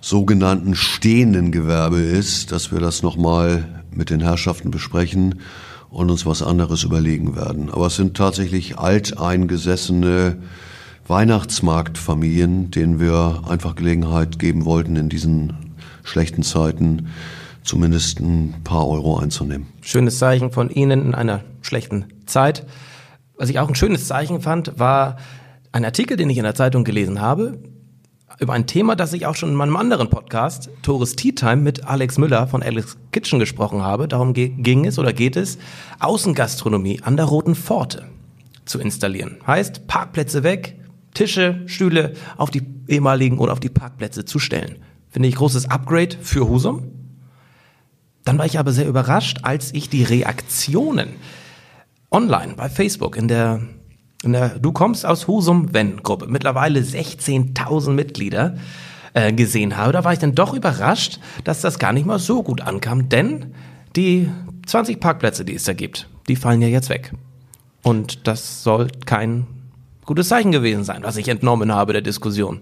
sogenannten 0.00 0.74
stehenden 0.74 1.50
Gewerbe 1.50 1.98
ist, 1.98 2.52
dass 2.52 2.70
wir 2.70 2.80
das 2.80 3.02
nochmal 3.02 3.82
mit 3.90 4.10
den 4.10 4.20
Herrschaften 4.20 4.70
besprechen 4.70 5.40
und 5.88 6.10
uns 6.10 6.26
was 6.26 6.42
anderes 6.42 6.84
überlegen 6.84 7.34
werden. 7.34 7.70
Aber 7.70 7.86
es 7.86 7.96
sind 7.96 8.16
tatsächlich 8.16 8.78
alteingesessene 8.78 10.36
Weihnachtsmarktfamilien, 11.06 12.70
denen 12.70 13.00
wir 13.00 13.44
einfach 13.48 13.74
Gelegenheit 13.74 14.38
geben 14.38 14.66
wollten, 14.66 14.96
in 14.96 15.08
diesen 15.08 15.74
schlechten 16.02 16.42
Zeiten 16.42 17.08
zumindest 17.62 18.20
ein 18.20 18.54
paar 18.62 18.86
Euro 18.86 19.18
einzunehmen. 19.18 19.68
Schönes 19.80 20.18
Zeichen 20.18 20.52
von 20.52 20.68
Ihnen 20.68 21.06
in 21.06 21.14
einer 21.14 21.40
schlechten 21.62 22.06
Zeit. 22.26 22.66
Was 23.36 23.48
ich 23.48 23.58
auch 23.58 23.68
ein 23.68 23.74
schönes 23.74 24.06
Zeichen 24.06 24.40
fand, 24.40 24.78
war 24.78 25.16
ein 25.72 25.84
Artikel, 25.84 26.16
den 26.16 26.30
ich 26.30 26.38
in 26.38 26.44
der 26.44 26.54
Zeitung 26.54 26.84
gelesen 26.84 27.20
habe, 27.20 27.58
über 28.38 28.52
ein 28.52 28.66
Thema, 28.66 28.96
das 28.96 29.12
ich 29.12 29.26
auch 29.26 29.34
schon 29.34 29.50
in 29.50 29.54
meinem 29.54 29.76
anderen 29.76 30.10
Podcast, 30.10 30.70
Tores 30.82 31.16
Tea 31.16 31.32
Time, 31.32 31.56
mit 31.56 31.84
Alex 31.84 32.18
Müller 32.18 32.46
von 32.46 32.62
Alex 32.62 32.96
Kitchen 33.12 33.38
gesprochen 33.38 33.82
habe. 33.82 34.08
Darum 34.08 34.34
ging 34.34 34.86
es 34.86 34.98
oder 34.98 35.12
geht 35.12 35.36
es, 35.36 35.58
Außengastronomie 36.00 37.00
an 37.02 37.16
der 37.16 37.26
Roten 37.26 37.54
Pforte 37.54 38.06
zu 38.64 38.80
installieren. 38.80 39.38
Heißt, 39.46 39.86
Parkplätze 39.86 40.42
weg, 40.42 40.80
Tische, 41.12 41.62
Stühle 41.66 42.14
auf 42.36 42.50
die 42.50 42.62
ehemaligen 42.88 43.38
oder 43.38 43.52
auf 43.52 43.60
die 43.60 43.68
Parkplätze 43.68 44.24
zu 44.24 44.38
stellen. 44.38 44.78
Finde 45.10 45.28
ich 45.28 45.36
großes 45.36 45.70
Upgrade 45.70 46.16
für 46.20 46.48
Husum. 46.48 46.90
Dann 48.24 48.38
war 48.38 48.46
ich 48.46 48.58
aber 48.58 48.72
sehr 48.72 48.88
überrascht, 48.88 49.40
als 49.42 49.72
ich 49.72 49.88
die 49.90 50.02
Reaktionen 50.02 51.10
online 52.14 52.54
bei 52.56 52.68
Facebook 52.68 53.16
in 53.16 53.28
der, 53.28 53.60
in 54.22 54.32
der 54.32 54.58
Du 54.60 54.72
kommst 54.72 55.04
aus 55.04 55.26
Husum 55.26 55.74
wenn 55.74 56.02
Gruppe, 56.02 56.26
mittlerweile 56.28 56.80
16.000 56.80 57.90
Mitglieder 57.90 58.56
äh, 59.14 59.32
gesehen 59.32 59.76
habe. 59.76 59.92
Da 59.92 60.04
war 60.04 60.12
ich 60.12 60.20
dann 60.20 60.34
doch 60.34 60.54
überrascht, 60.54 61.18
dass 61.42 61.60
das 61.60 61.78
gar 61.78 61.92
nicht 61.92 62.06
mal 62.06 62.18
so 62.18 62.42
gut 62.42 62.60
ankam, 62.60 63.08
denn 63.08 63.54
die 63.96 64.30
20 64.66 65.00
Parkplätze, 65.00 65.44
die 65.44 65.54
es 65.54 65.64
da 65.64 65.72
gibt, 65.72 66.08
die 66.28 66.36
fallen 66.36 66.62
ja 66.62 66.68
jetzt 66.68 66.88
weg. 66.88 67.12
Und 67.82 68.26
das 68.26 68.62
soll 68.62 68.88
kein 69.04 69.46
gutes 70.04 70.28
Zeichen 70.28 70.52
gewesen 70.52 70.84
sein, 70.84 71.02
was 71.02 71.16
ich 71.16 71.28
entnommen 71.28 71.72
habe 71.72 71.92
der 71.92 72.02
Diskussion. 72.02 72.60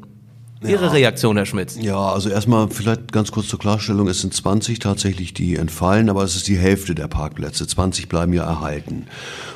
Ihre 0.65 0.87
ja. 0.87 0.91
Reaktion, 0.91 1.37
Herr 1.37 1.47
Schmitz? 1.47 1.77
Ja, 1.81 1.99
also 1.99 2.29
erstmal 2.29 2.69
vielleicht 2.69 3.13
ganz 3.13 3.33
kurz 3.33 3.49
zur 3.49 3.59
Klarstellung. 3.59 4.09
Es 4.09 4.21
sind 4.21 4.35
20 4.35 4.79
tatsächlich, 4.79 5.35
die 5.35 5.57
entfallen, 5.57 6.09
aber 6.09 6.23
es 6.23 6.37
ist 6.37 6.49
die 6.49 6.57
Hälfte 6.57 6.95
der 6.95 7.09
Parkplätze. 7.09 7.67
20 7.67 8.09
bleiben 8.09 8.33
ja 8.33 8.45
erhalten. 8.45 9.07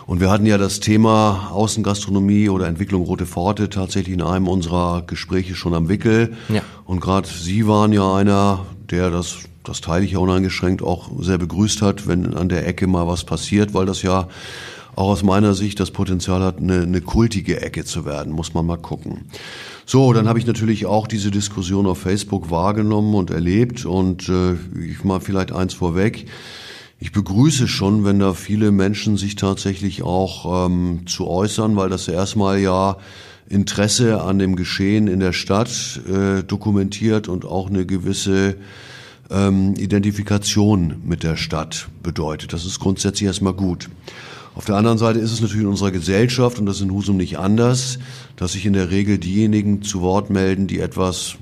Und 0.07 0.21
wir 0.21 0.31
hatten 0.31 0.47
ja 0.47 0.59
das 0.59 0.81
Thema 0.81 1.51
Außengastronomie 1.53 2.49
oder 2.49 2.67
Entwicklung 2.67 3.03
Rote 3.03 3.27
Pforte 3.27 3.71
tatsächlich 3.71 4.15
in 4.15 4.23
einem 4.23 4.49
unserer 4.49 5.03
Gespräche 5.07 5.55
schon 5.55 5.75
am 5.75 5.89
Wickel. 5.89 6.35
Ja. 6.49 6.63
Und 6.85 7.01
gerade 7.01 7.29
Sie 7.29 7.67
waren 7.67 7.93
ja 7.93 8.15
einer, 8.15 8.67
der 8.91 9.11
das 9.11 9.39
das 9.67 9.81
teile 9.81 10.05
ich 10.05 10.13
ja 10.13 10.21
uneingeschränkt 10.21 10.81
auch 10.81 11.11
sehr 11.19 11.39
begrüßt 11.39 11.83
hat, 11.83 12.07
wenn 12.07 12.35
an 12.35 12.49
der 12.49 12.67
Ecke 12.69 12.87
mal 12.87 13.09
was 13.09 13.25
passiert, 13.25 13.75
weil 13.75 13.85
das 13.85 14.03
ja 14.03 14.29
auch 14.95 15.09
aus 15.09 15.23
meiner 15.23 15.55
Sicht 15.55 15.79
das 15.81 15.91
Potenzial 15.91 16.43
hat, 16.43 16.59
eine, 16.59 16.83
eine 16.83 17.01
kultige 17.01 17.61
Ecke 17.61 17.85
zu 17.85 18.05
werden, 18.05 18.33
muss 18.33 18.55
man 18.55 18.65
mal 18.65 18.79
gucken. 18.79 19.27
So, 19.89 20.13
dann 20.13 20.29
habe 20.29 20.41
ich 20.41 20.47
natürlich 20.47 20.85
auch 20.85 21.07
diese 21.07 21.31
Diskussion 21.31 21.87
auf 21.87 21.99
Facebook 21.99 22.51
wahrgenommen 22.51 23.15
und 23.15 23.31
erlebt 23.31 23.85
und 23.85 24.29
äh, 24.29 24.55
ich 24.85 25.05
mal 25.05 25.21
vielleicht 25.21 25.53
eins 25.53 25.75
vorweg. 25.75 26.27
Ich 26.99 27.13
begrüße 27.13 27.69
schon, 27.69 28.05
wenn 28.05 28.19
da 28.19 28.33
viele 28.33 28.73
Menschen 28.73 29.17
sich 29.17 29.37
tatsächlich 29.37 30.03
auch 30.03 30.67
ähm, 30.67 31.07
zu 31.07 31.29
äußern, 31.29 31.77
weil 31.77 31.89
das 31.89 32.09
erstmal 32.09 32.59
ja 32.59 32.97
Interesse 33.49 34.23
an 34.23 34.41
dem 34.41 34.57
Geschehen 34.57 35.07
in 35.07 35.21
der 35.21 35.33
Stadt 35.33 36.01
äh, 36.09 36.43
dokumentiert 36.43 37.29
und 37.29 37.45
auch 37.45 37.71
eine 37.71 37.87
gewisse 37.87 38.57
ähm, 39.31 39.75
Identifikation 39.77 40.97
mit 41.05 41.23
der 41.23 41.37
Stadt 41.37 41.89
bedeutet. 42.03 42.53
Das 42.53 42.65
ist 42.65 42.81
grundsätzlich 42.81 43.29
erstmal 43.29 43.55
gut. 43.55 43.89
Auf 44.57 44.65
der 44.65 44.77
anderen 44.77 44.97
Seite 44.97 45.19
ist 45.19 45.33
es 45.33 45.43
natürlich 45.43 45.65
in 45.65 45.69
unserer 45.69 45.91
Gesellschaft, 45.91 46.59
und 46.59 46.65
das 46.65 46.77
ist 46.77 46.83
in 46.83 46.91
Husum 46.91 47.19
nicht 47.19 47.39
anders, 47.39 47.99
dass 48.37 48.53
sich 48.53 48.65
in 48.65 48.73
der 48.73 48.91
Regel 48.91 49.19
diejenigen 49.19 49.83
zu 49.83 50.01
Wort 50.01 50.31
melden, 50.31 50.67
die 50.67 50.81
etwas 50.81 51.37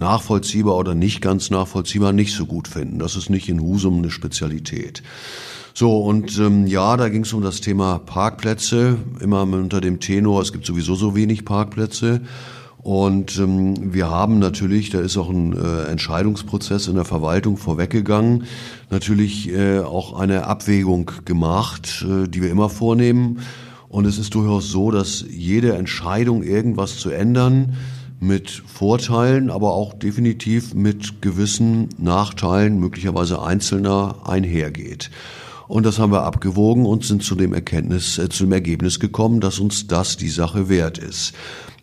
nachvollziehbar 0.00 0.76
oder 0.76 0.94
nicht 0.94 1.20
ganz 1.20 1.50
nachvollziehbar 1.50 2.14
nicht 2.14 2.32
so 2.32 2.46
gut 2.46 2.68
finden. 2.68 2.98
Das 2.98 3.16
ist 3.16 3.28
nicht 3.28 3.50
in 3.50 3.60
Husum 3.60 3.98
eine 3.98 4.10
Spezialität. 4.10 5.02
So, 5.74 5.98
und 5.98 6.38
ähm, 6.38 6.66
ja, 6.66 6.96
da 6.96 7.10
ging 7.10 7.24
es 7.24 7.34
um 7.34 7.42
das 7.42 7.60
Thema 7.60 7.98
Parkplätze, 7.98 8.96
immer 9.20 9.42
unter 9.42 9.82
dem 9.82 10.00
Tenor, 10.00 10.40
es 10.40 10.54
gibt 10.54 10.64
sowieso 10.64 10.94
so 10.94 11.14
wenig 11.14 11.44
Parkplätze. 11.44 12.22
Und 12.84 13.38
ähm, 13.38 13.94
wir 13.94 14.10
haben 14.10 14.38
natürlich, 14.38 14.90
da 14.90 15.00
ist 15.00 15.16
auch 15.16 15.30
ein 15.30 15.56
äh, 15.56 15.84
Entscheidungsprozess 15.84 16.86
in 16.86 16.96
der 16.96 17.06
Verwaltung 17.06 17.56
vorweggegangen, 17.56 18.44
natürlich 18.90 19.50
äh, 19.50 19.78
auch 19.78 20.20
eine 20.20 20.46
Abwägung 20.46 21.10
gemacht, 21.24 22.04
äh, 22.06 22.28
die 22.28 22.42
wir 22.42 22.50
immer 22.50 22.68
vornehmen. 22.68 23.40
Und 23.88 24.04
es 24.04 24.18
ist 24.18 24.34
durchaus 24.34 24.70
so, 24.70 24.90
dass 24.90 25.24
jede 25.30 25.76
Entscheidung, 25.76 26.42
irgendwas 26.42 26.98
zu 26.98 27.08
ändern, 27.08 27.74
mit 28.20 28.50
Vorteilen, 28.50 29.48
aber 29.48 29.72
auch 29.72 29.94
definitiv 29.94 30.74
mit 30.74 31.22
gewissen 31.22 31.88
Nachteilen, 31.96 32.78
möglicherweise 32.78 33.40
einzelner, 33.40 34.16
einhergeht. 34.26 35.10
Und 35.66 35.86
das 35.86 35.98
haben 35.98 36.12
wir 36.12 36.22
abgewogen 36.22 36.86
und 36.86 37.04
sind 37.04 37.22
zu 37.22 37.34
dem 37.34 37.54
Erkenntnis, 37.54 38.18
äh, 38.18 38.28
zu 38.28 38.44
dem 38.44 38.52
Ergebnis 38.52 39.00
gekommen, 39.00 39.40
dass 39.40 39.58
uns 39.58 39.86
das 39.86 40.16
die 40.16 40.28
Sache 40.28 40.68
wert 40.68 40.98
ist. 40.98 41.32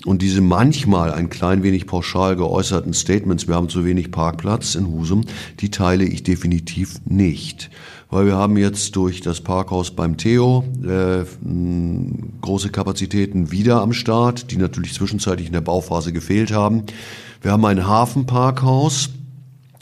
Und 0.06 0.24
diese 0.24 0.42
manchmal 0.42 1.14
ein 1.14 1.30
klein 1.30 1.62
wenig 1.62 1.86
pauschal 1.86 2.36
geäußerten 2.36 2.94
Statements, 2.94 3.48
wir 3.48 3.56
haben 3.56 3.70
zu 3.70 3.86
wenig 3.86 4.12
Parkplatz 4.12 4.74
in 4.74 4.88
Husum, 4.88 5.26
die 5.60 5.70
teile 5.70 6.06
ich 6.06 6.24
definitiv 6.24 6.96
nicht. 7.06 7.70
Weil 8.10 8.26
wir 8.26 8.36
haben 8.36 8.58
jetzt 8.58 8.96
durch 8.96 9.22
das 9.22 9.42
Parkhaus 9.42 9.92
beim 9.92 10.18
Theo 10.18 10.66
äh, 10.84 11.24
große 12.42 12.70
Kapazitäten 12.70 13.52
wieder 13.52 13.82
am 13.82 13.94
Start, 13.94 14.52
die 14.52 14.58
natürlich 14.58 14.94
zwischenzeitlich 14.94 15.48
in 15.48 15.54
der 15.54 15.62
Bauphase 15.62 16.12
gefehlt 16.12 16.52
haben. 16.52 16.84
Wir 17.42 17.52
haben 17.52 17.66
ein 17.66 17.88
Hafenparkhaus 17.88 19.10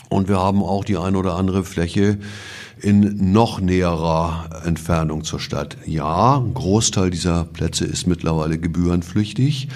und 0.10 0.28
wir 0.28 0.40
haben 0.40 0.62
auch 0.62 0.84
die 0.84 0.98
ein 0.98 1.16
oder 1.16 1.36
andere 1.36 1.64
Fläche, 1.64 2.18
in 2.82 3.32
noch 3.34 3.60
näherer 3.60 4.62
Entfernung 4.66 5.24
zur 5.24 5.40
Stadt. 5.40 5.78
Ja, 5.86 6.38
ein 6.38 6.54
Großteil 6.54 7.10
dieser 7.10 7.44
Plätze 7.46 7.86
ist 7.86 8.08
mittlerweile 8.08 8.58
gebührenpflichtig. 8.58 9.68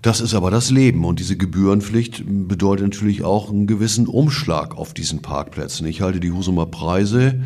Das 0.00 0.20
ist 0.20 0.34
aber 0.34 0.50
das 0.50 0.70
Leben 0.70 1.04
und 1.04 1.20
diese 1.20 1.36
Gebührenpflicht 1.36 2.24
bedeutet 2.26 2.86
natürlich 2.86 3.22
auch 3.22 3.50
einen 3.50 3.68
gewissen 3.68 4.08
Umschlag 4.08 4.76
auf 4.76 4.94
diesen 4.94 5.22
Parkplätzen. 5.22 5.86
Ich 5.86 6.00
halte 6.00 6.18
die 6.18 6.32
Husumer 6.32 6.66
Preise 6.66 7.40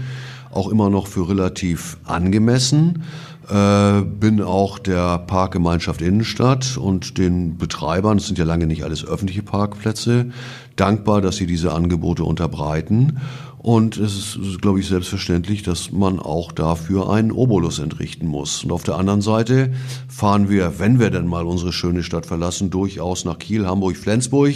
auch 0.51 0.69
immer 0.69 0.89
noch 0.89 1.07
für 1.07 1.29
relativ 1.29 1.99
angemessen, 2.05 3.03
äh, 3.51 4.01
bin 4.01 4.41
auch 4.41 4.79
der 4.79 5.19
Parkgemeinschaft 5.19 6.01
Innenstadt 6.01 6.79
und 6.79 7.19
den 7.19 7.59
Betreibern, 7.59 8.17
es 8.17 8.27
sind 8.27 8.39
ja 8.39 8.45
lange 8.47 8.67
nicht 8.67 8.85
alles 8.85 9.05
öffentliche 9.05 9.43
Parkplätze, 9.43 10.31
dankbar, 10.77 11.21
dass 11.21 11.37
sie 11.37 11.47
diese 11.47 11.73
Angebote 11.73 12.25
unterbreiten 12.25 13.19
und 13.67 13.97
es 13.97 14.37
ist, 14.37 14.63
glaube 14.63 14.79
ich, 14.79 14.87
selbstverständlich, 14.87 15.65
dass 15.65 15.91
man 15.91 16.21
auch 16.21 16.53
dafür 16.53 17.11
einen 17.11 17.33
Obolus 17.33 17.81
entrichten 17.81 18.29
muss. 18.29 18.63
Und 18.63 18.71
auf 18.71 18.85
der 18.85 18.95
anderen 18.95 19.23
Seite 19.23 19.73
fahren 20.07 20.49
wir, 20.49 20.79
wenn 20.79 21.01
wir 21.01 21.11
denn 21.11 21.27
mal 21.27 21.45
unsere 21.45 21.73
schöne 21.73 22.05
Stadt 22.05 22.27
verlassen, 22.27 22.71
durchaus 22.71 23.25
nach 23.25 23.41
Kiel, 23.41 23.67
Hamburg, 23.67 23.97
Flensburg 23.97 24.55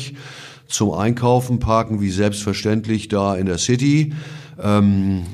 zum 0.68 0.92
Einkaufen, 0.92 1.58
parken 1.58 2.00
wie 2.00 2.10
selbstverständlich 2.10 3.08
da 3.08 3.34
in 3.34 3.46
der 3.46 3.58
City, 3.58 4.12
ähm, 4.62 5.24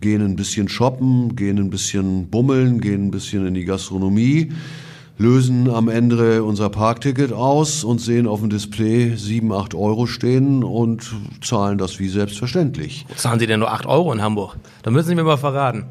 gehen 0.00 0.20
ein 0.20 0.34
bisschen 0.34 0.68
shoppen, 0.68 1.36
gehen 1.36 1.58
ein 1.58 1.70
bisschen 1.70 2.30
bummeln, 2.30 2.80
gehen 2.80 3.06
ein 3.06 3.10
bisschen 3.12 3.46
in 3.46 3.54
die 3.54 3.64
Gastronomie 3.64 4.50
lösen 5.16 5.70
am 5.70 5.88
Ende 5.88 6.42
unser 6.42 6.68
Parkticket 6.68 7.32
aus 7.32 7.84
und 7.84 8.00
sehen 8.00 8.26
auf 8.26 8.40
dem 8.40 8.50
Display 8.50 9.14
7, 9.16 9.52
8 9.52 9.74
Euro 9.74 10.06
stehen 10.06 10.64
und 10.64 11.12
zahlen 11.40 11.78
das 11.78 11.98
wie 11.98 12.08
selbstverständlich. 12.08 13.06
Zahlen 13.16 13.38
Sie 13.38 13.46
denn 13.46 13.60
nur 13.60 13.72
8 13.72 13.86
Euro 13.86 14.12
in 14.12 14.22
Hamburg? 14.22 14.56
Da 14.82 14.90
müssen 14.90 15.08
Sie 15.08 15.14
mir 15.14 15.24
mal 15.24 15.36
verraten. 15.36 15.86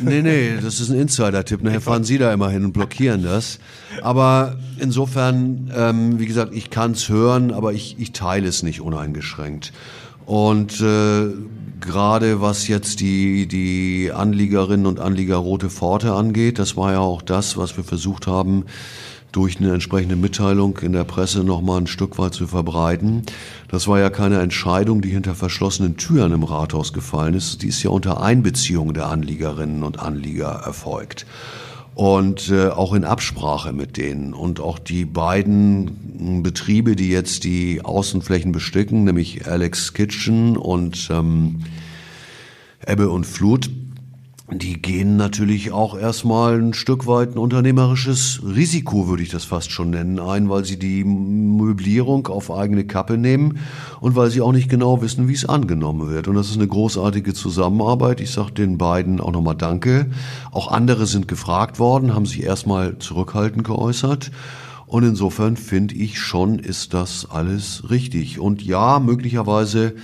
Nee, 0.00 0.22
nee, 0.22 0.52
das 0.62 0.80
ist 0.80 0.90
ein 0.90 1.00
Insider-Tipp. 1.00 1.62
Nachher 1.62 1.80
fahren 1.80 2.04
Sie 2.04 2.16
da 2.16 2.32
immer 2.32 2.48
hin 2.48 2.64
und 2.64 2.72
blockieren 2.72 3.24
das. 3.24 3.58
Aber 4.02 4.56
insofern, 4.78 5.70
ähm, 5.74 6.20
wie 6.20 6.26
gesagt, 6.26 6.54
ich 6.54 6.70
kann 6.70 6.92
es 6.92 7.08
hören, 7.08 7.50
aber 7.52 7.72
ich, 7.72 7.96
ich 7.98 8.12
teile 8.12 8.48
es 8.48 8.62
nicht 8.62 8.80
uneingeschränkt. 8.80 9.72
Und 10.30 10.80
äh, 10.80 11.26
gerade 11.80 12.40
was 12.40 12.68
jetzt 12.68 13.00
die, 13.00 13.48
die 13.48 14.12
Anliegerinnen 14.14 14.86
und 14.86 15.00
Anlieger 15.00 15.38
Rote 15.38 15.70
Pforte 15.70 16.12
angeht, 16.12 16.60
das 16.60 16.76
war 16.76 16.92
ja 16.92 17.00
auch 17.00 17.20
das, 17.20 17.56
was 17.56 17.76
wir 17.76 17.82
versucht 17.82 18.28
haben, 18.28 18.66
durch 19.32 19.58
eine 19.58 19.74
entsprechende 19.74 20.14
Mitteilung 20.14 20.78
in 20.82 20.92
der 20.92 21.02
Presse 21.02 21.42
nochmal 21.42 21.80
ein 21.80 21.88
Stück 21.88 22.16
weit 22.16 22.32
zu 22.32 22.46
verbreiten. 22.46 23.24
Das 23.66 23.88
war 23.88 23.98
ja 23.98 24.08
keine 24.08 24.40
Entscheidung, 24.40 25.00
die 25.02 25.10
hinter 25.10 25.34
verschlossenen 25.34 25.96
Türen 25.96 26.30
im 26.30 26.44
Rathaus 26.44 26.92
gefallen 26.92 27.34
ist. 27.34 27.62
Die 27.62 27.66
ist 27.66 27.82
ja 27.82 27.90
unter 27.90 28.22
Einbeziehung 28.22 28.94
der 28.94 29.06
Anliegerinnen 29.06 29.82
und 29.82 29.98
Anlieger 29.98 30.62
erfolgt 30.64 31.26
und 32.00 32.48
äh, 32.48 32.68
auch 32.68 32.94
in 32.94 33.04
Absprache 33.04 33.74
mit 33.74 33.98
denen. 33.98 34.32
Und 34.32 34.58
auch 34.58 34.78
die 34.78 35.04
beiden 35.04 36.42
Betriebe, 36.42 36.96
die 36.96 37.10
jetzt 37.10 37.44
die 37.44 37.84
Außenflächen 37.84 38.52
bestücken, 38.52 39.04
nämlich 39.04 39.46
Alex 39.46 39.92
Kitchen 39.92 40.56
und 40.56 41.10
ähm, 41.12 41.60
Ebbe 42.86 43.10
und 43.10 43.26
Flut, 43.26 43.68
die 44.58 44.82
gehen 44.82 45.16
natürlich 45.16 45.70
auch 45.70 45.96
erstmal 45.96 46.60
ein 46.60 46.74
Stück 46.74 47.06
weit 47.06 47.34
ein 47.34 47.38
unternehmerisches 47.38 48.40
Risiko, 48.44 49.06
würde 49.06 49.22
ich 49.22 49.28
das 49.28 49.44
fast 49.44 49.70
schon 49.70 49.90
nennen, 49.90 50.18
ein, 50.18 50.48
weil 50.48 50.64
sie 50.64 50.78
die 50.78 51.04
Möblierung 51.04 52.26
auf 52.26 52.50
eigene 52.50 52.84
Kappe 52.84 53.16
nehmen 53.16 53.58
und 54.00 54.16
weil 54.16 54.30
sie 54.30 54.40
auch 54.40 54.52
nicht 54.52 54.68
genau 54.68 55.02
wissen, 55.02 55.28
wie 55.28 55.34
es 55.34 55.48
angenommen 55.48 56.08
wird. 56.08 56.26
Und 56.26 56.34
das 56.34 56.50
ist 56.50 56.56
eine 56.56 56.66
großartige 56.66 57.32
Zusammenarbeit. 57.32 58.20
Ich 58.20 58.32
sage 58.32 58.52
den 58.52 58.76
beiden 58.76 59.20
auch 59.20 59.32
nochmal 59.32 59.56
Danke. 59.56 60.10
Auch 60.50 60.68
andere 60.68 61.06
sind 61.06 61.28
gefragt 61.28 61.78
worden, 61.78 62.14
haben 62.14 62.26
sich 62.26 62.42
erstmal 62.42 62.98
zurückhaltend 62.98 63.64
geäußert. 63.64 64.30
Und 64.86 65.04
insofern 65.04 65.56
finde 65.56 65.94
ich 65.94 66.18
schon, 66.18 66.58
ist 66.58 66.94
das 66.94 67.24
alles 67.30 67.90
richtig. 67.90 68.40
Und 68.40 68.62
ja, 68.64 68.98
möglicherweise 68.98 69.94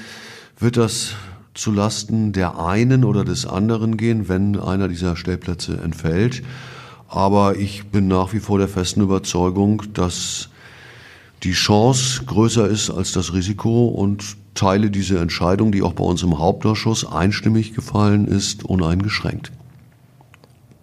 wird 0.58 0.76
das 0.76 1.14
zu 1.56 1.72
Lasten 1.72 2.32
der 2.32 2.58
einen 2.58 3.04
oder 3.04 3.24
des 3.24 3.46
anderen 3.46 3.96
gehen, 3.96 4.28
wenn 4.28 4.58
einer 4.58 4.88
dieser 4.88 5.16
Stellplätze 5.16 5.80
entfällt. 5.82 6.42
Aber 7.08 7.56
ich 7.56 7.86
bin 7.86 8.08
nach 8.08 8.32
wie 8.32 8.40
vor 8.40 8.58
der 8.58 8.68
festen 8.68 9.00
Überzeugung, 9.00 9.82
dass 9.92 10.48
die 11.42 11.52
Chance 11.52 12.24
größer 12.24 12.66
ist 12.68 12.90
als 12.90 13.12
das 13.12 13.32
Risiko 13.32 13.86
und 13.86 14.36
teile 14.54 14.90
diese 14.90 15.18
Entscheidung, 15.18 15.70
die 15.70 15.82
auch 15.82 15.92
bei 15.92 16.04
uns 16.04 16.22
im 16.22 16.38
Hauptausschuss 16.38 17.06
einstimmig 17.06 17.74
gefallen 17.74 18.26
ist, 18.26 18.64
uneingeschränkt. 18.64 19.52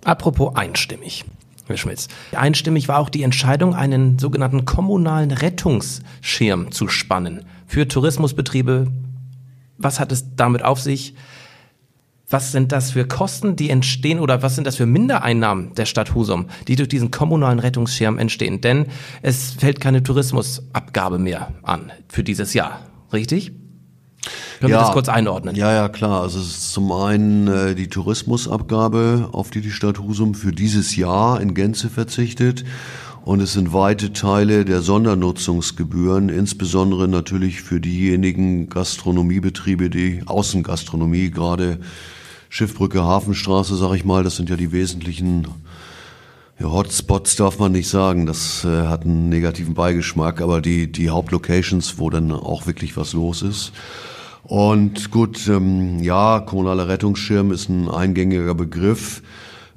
Apropos 0.05 0.55
einstimmig. 0.55 1.25
Herr 1.65 1.77
Schmitz. 1.77 2.07
Einstimmig 2.33 2.87
war 2.89 2.99
auch 2.99 3.09
die 3.09 3.23
Entscheidung, 3.23 3.73
einen 3.73 4.19
sogenannten 4.19 4.65
kommunalen 4.65 5.31
Rettungsschirm 5.31 6.71
zu 6.71 6.89
spannen 6.89 7.45
für 7.67 7.87
Tourismusbetriebe, 7.87 8.87
was 9.83 9.99
hat 9.99 10.11
es 10.11 10.35
damit 10.35 10.63
auf 10.63 10.79
sich? 10.79 11.15
was 12.33 12.51
sind 12.51 12.71
das 12.71 12.91
für 12.91 13.05
Kosten, 13.05 13.55
die 13.55 13.69
entstehen 13.69 14.19
oder 14.19 14.41
was 14.41 14.55
sind 14.55 14.65
das 14.65 14.75
für 14.75 14.87
Mindereinnahmen 14.87 15.75
der 15.75 15.85
Stadt 15.85 16.15
Husum, 16.15 16.47
die 16.67 16.75
durch 16.75 16.89
diesen 16.89 17.11
kommunalen 17.11 17.59
Rettungsschirm 17.59 18.17
entstehen? 18.17 18.59
Denn 18.59 18.87
es 19.21 19.51
fällt 19.51 19.79
keine 19.79 20.01
Tourismusabgabe 20.01 21.19
mehr 21.19 21.53
an 21.61 21.91
für 22.09 22.23
dieses 22.23 22.55
Jahr, 22.55 22.79
richtig? 23.13 23.53
Können 24.59 24.71
ja, 24.71 24.79
wir 24.79 24.81
das 24.81 24.91
kurz 24.93 25.09
einordnen? 25.09 25.55
Ja, 25.55 25.73
ja, 25.73 25.89
klar. 25.89 26.21
Also 26.21 26.39
es 26.39 26.47
ist 26.47 26.73
zum 26.73 26.91
einen 26.91 27.47
äh, 27.47 27.75
die 27.75 27.89
Tourismusabgabe, 27.89 29.29
auf 29.33 29.49
die 29.49 29.61
die 29.61 29.71
Stadt 29.71 29.99
Husum 29.99 30.33
für 30.33 30.53
dieses 30.53 30.95
Jahr 30.95 31.41
in 31.41 31.53
Gänze 31.53 31.89
verzichtet. 31.89 32.63
Und 33.23 33.39
es 33.39 33.53
sind 33.53 33.71
weite 33.71 34.11
Teile 34.11 34.65
der 34.65 34.81
Sondernutzungsgebühren, 34.81 36.27
insbesondere 36.27 37.07
natürlich 37.07 37.61
für 37.61 37.79
diejenigen 37.79 38.67
Gastronomiebetriebe, 38.67 39.89
die 39.89 40.23
Außengastronomie, 40.25 41.31
gerade 41.31 41.79
Schiffbrücke, 42.49 43.01
Hafenstraße, 43.01 43.77
sag 43.77 43.93
ich 43.95 44.03
mal, 44.03 44.23
das 44.23 44.35
sind 44.35 44.49
ja 44.49 44.57
die 44.57 44.73
wesentlichen 44.73 45.47
ja, 46.59 46.69
Hotspots 46.69 47.37
darf 47.37 47.59
man 47.59 47.71
nicht 47.71 47.87
sagen, 47.87 48.25
das 48.25 48.65
äh, 48.65 48.87
hat 48.87 49.05
einen 49.05 49.29
negativen 49.29 49.73
Beigeschmack, 49.73 50.41
aber 50.41 50.59
die, 50.59 50.91
die 50.91 51.09
Hauptlocations, 51.09 51.97
wo 51.97 52.09
dann 52.09 52.31
auch 52.31 52.67
wirklich 52.67 52.97
was 52.97 53.13
los 53.13 53.41
ist. 53.41 53.71
Und 54.43 55.11
gut, 55.11 55.47
ähm, 55.47 56.03
ja, 56.03 56.41
kommunaler 56.41 56.89
Rettungsschirm 56.89 57.53
ist 57.53 57.69
ein 57.69 57.89
eingängiger 57.89 58.53
Begriff. 58.53 59.23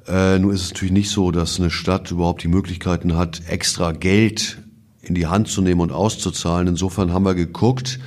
Äh, 0.07 0.39
nun 0.39 0.53
ist 0.53 0.61
es 0.61 0.69
natürlich 0.69 0.93
nicht 0.93 1.09
so, 1.09 1.31
dass 1.31 1.59
eine 1.59 1.69
Stadt 1.69 2.11
überhaupt 2.11 2.43
die 2.43 2.47
Möglichkeiten 2.47 3.15
hat, 3.15 3.41
extra 3.47 3.91
Geld 3.91 4.59
in 5.01 5.15
die 5.15 5.27
Hand 5.27 5.47
zu 5.49 5.61
nehmen 5.61 5.81
und 5.81 5.91
auszuzahlen. 5.91 6.67
Insofern 6.67 7.13
haben 7.13 7.25
wir 7.25 7.35
geguckt, 7.35 7.99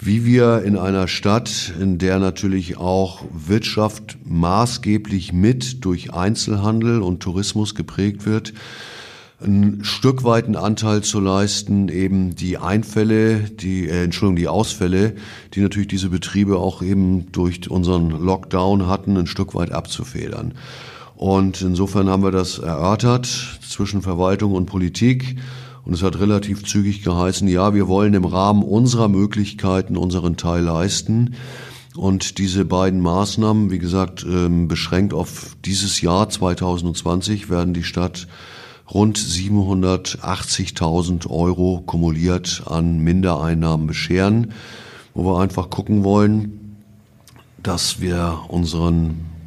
wie 0.00 0.24
wir 0.24 0.62
in 0.62 0.76
einer 0.76 1.08
Stadt, 1.08 1.72
in 1.80 1.98
der 1.98 2.18
natürlich 2.18 2.76
auch 2.76 3.24
Wirtschaft 3.32 4.18
maßgeblich 4.24 5.32
mit 5.32 5.84
durch 5.84 6.12
Einzelhandel 6.12 7.02
und 7.02 7.20
Tourismus 7.20 7.74
geprägt 7.74 8.24
wird, 8.24 8.52
ein 9.40 9.84
Stück 9.84 10.24
weit 10.24 10.46
einen 10.46 10.56
Anteil 10.56 11.02
zu 11.02 11.20
leisten, 11.20 11.88
eben 11.88 12.34
die 12.34 12.58
Einfälle, 12.58 13.38
die 13.38 13.88
äh, 13.88 14.02
Entschuldigung, 14.02 14.36
die 14.36 14.48
Ausfälle, 14.48 15.14
die 15.54 15.60
natürlich 15.60 15.86
diese 15.86 16.08
Betriebe 16.08 16.58
auch 16.58 16.82
eben 16.82 17.30
durch 17.30 17.70
unseren 17.70 18.10
Lockdown 18.10 18.88
hatten, 18.88 19.16
ein 19.16 19.28
Stück 19.28 19.54
weit 19.54 19.70
abzufedern. 19.70 20.54
Und 21.18 21.60
insofern 21.62 22.08
haben 22.08 22.22
wir 22.22 22.30
das 22.30 22.60
erörtert 22.60 23.26
zwischen 23.68 24.02
Verwaltung 24.02 24.52
und 24.52 24.66
Politik 24.66 25.34
und 25.84 25.94
es 25.94 26.04
hat 26.04 26.20
relativ 26.20 26.64
zügig 26.64 27.02
geheißen, 27.02 27.48
ja, 27.48 27.74
wir 27.74 27.88
wollen 27.88 28.14
im 28.14 28.24
Rahmen 28.24 28.62
unserer 28.62 29.08
Möglichkeiten 29.08 29.96
unseren 29.96 30.36
Teil 30.36 30.62
leisten. 30.62 31.34
Und 31.96 32.38
diese 32.38 32.64
beiden 32.64 33.00
Maßnahmen, 33.00 33.72
wie 33.72 33.80
gesagt, 33.80 34.24
ähm, 34.24 34.68
beschränkt 34.68 35.12
auf 35.12 35.56
dieses 35.64 36.00
Jahr 36.02 36.28
2020, 36.28 37.50
werden 37.50 37.74
die 37.74 37.82
Stadt 37.82 38.28
rund 38.88 39.18
780.000 39.18 41.28
Euro 41.28 41.82
kumuliert 41.84 42.62
an 42.66 43.00
Mindereinnahmen 43.00 43.88
bescheren, 43.88 44.52
wo 45.14 45.24
wir 45.24 45.40
einfach 45.40 45.68
gucken 45.68 46.04
wollen, 46.04 46.76
dass 47.60 48.00
wir 48.00 48.42
unseren 48.46 49.37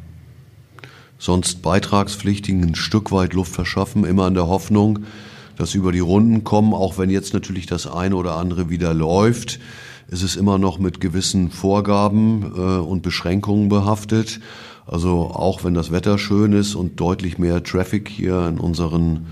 sonst 1.22 1.62
Beitragspflichtigen 1.62 2.64
ein 2.64 2.74
Stück 2.74 3.12
weit 3.12 3.32
Luft 3.32 3.52
verschaffen, 3.52 4.04
immer 4.04 4.26
in 4.26 4.34
der 4.34 4.48
Hoffnung, 4.48 5.04
dass 5.56 5.76
über 5.76 5.92
die 5.92 6.00
Runden 6.00 6.42
kommen, 6.42 6.74
auch 6.74 6.98
wenn 6.98 7.10
jetzt 7.10 7.32
natürlich 7.32 7.66
das 7.66 7.86
eine 7.86 8.16
oder 8.16 8.36
andere 8.36 8.70
wieder 8.70 8.92
läuft. 8.92 9.60
ist 10.08 10.24
Es 10.24 10.34
immer 10.34 10.58
noch 10.58 10.80
mit 10.80 11.00
gewissen 11.00 11.52
Vorgaben 11.52 12.52
äh, 12.56 12.58
und 12.58 13.02
Beschränkungen 13.02 13.68
behaftet. 13.68 14.40
Also 14.84 15.30
auch 15.32 15.62
wenn 15.62 15.74
das 15.74 15.92
Wetter 15.92 16.18
schön 16.18 16.52
ist 16.52 16.74
und 16.74 16.98
deutlich 16.98 17.38
mehr 17.38 17.62
Traffic 17.62 18.08
hier 18.08 18.48
in 18.48 18.58
unseren 18.58 19.26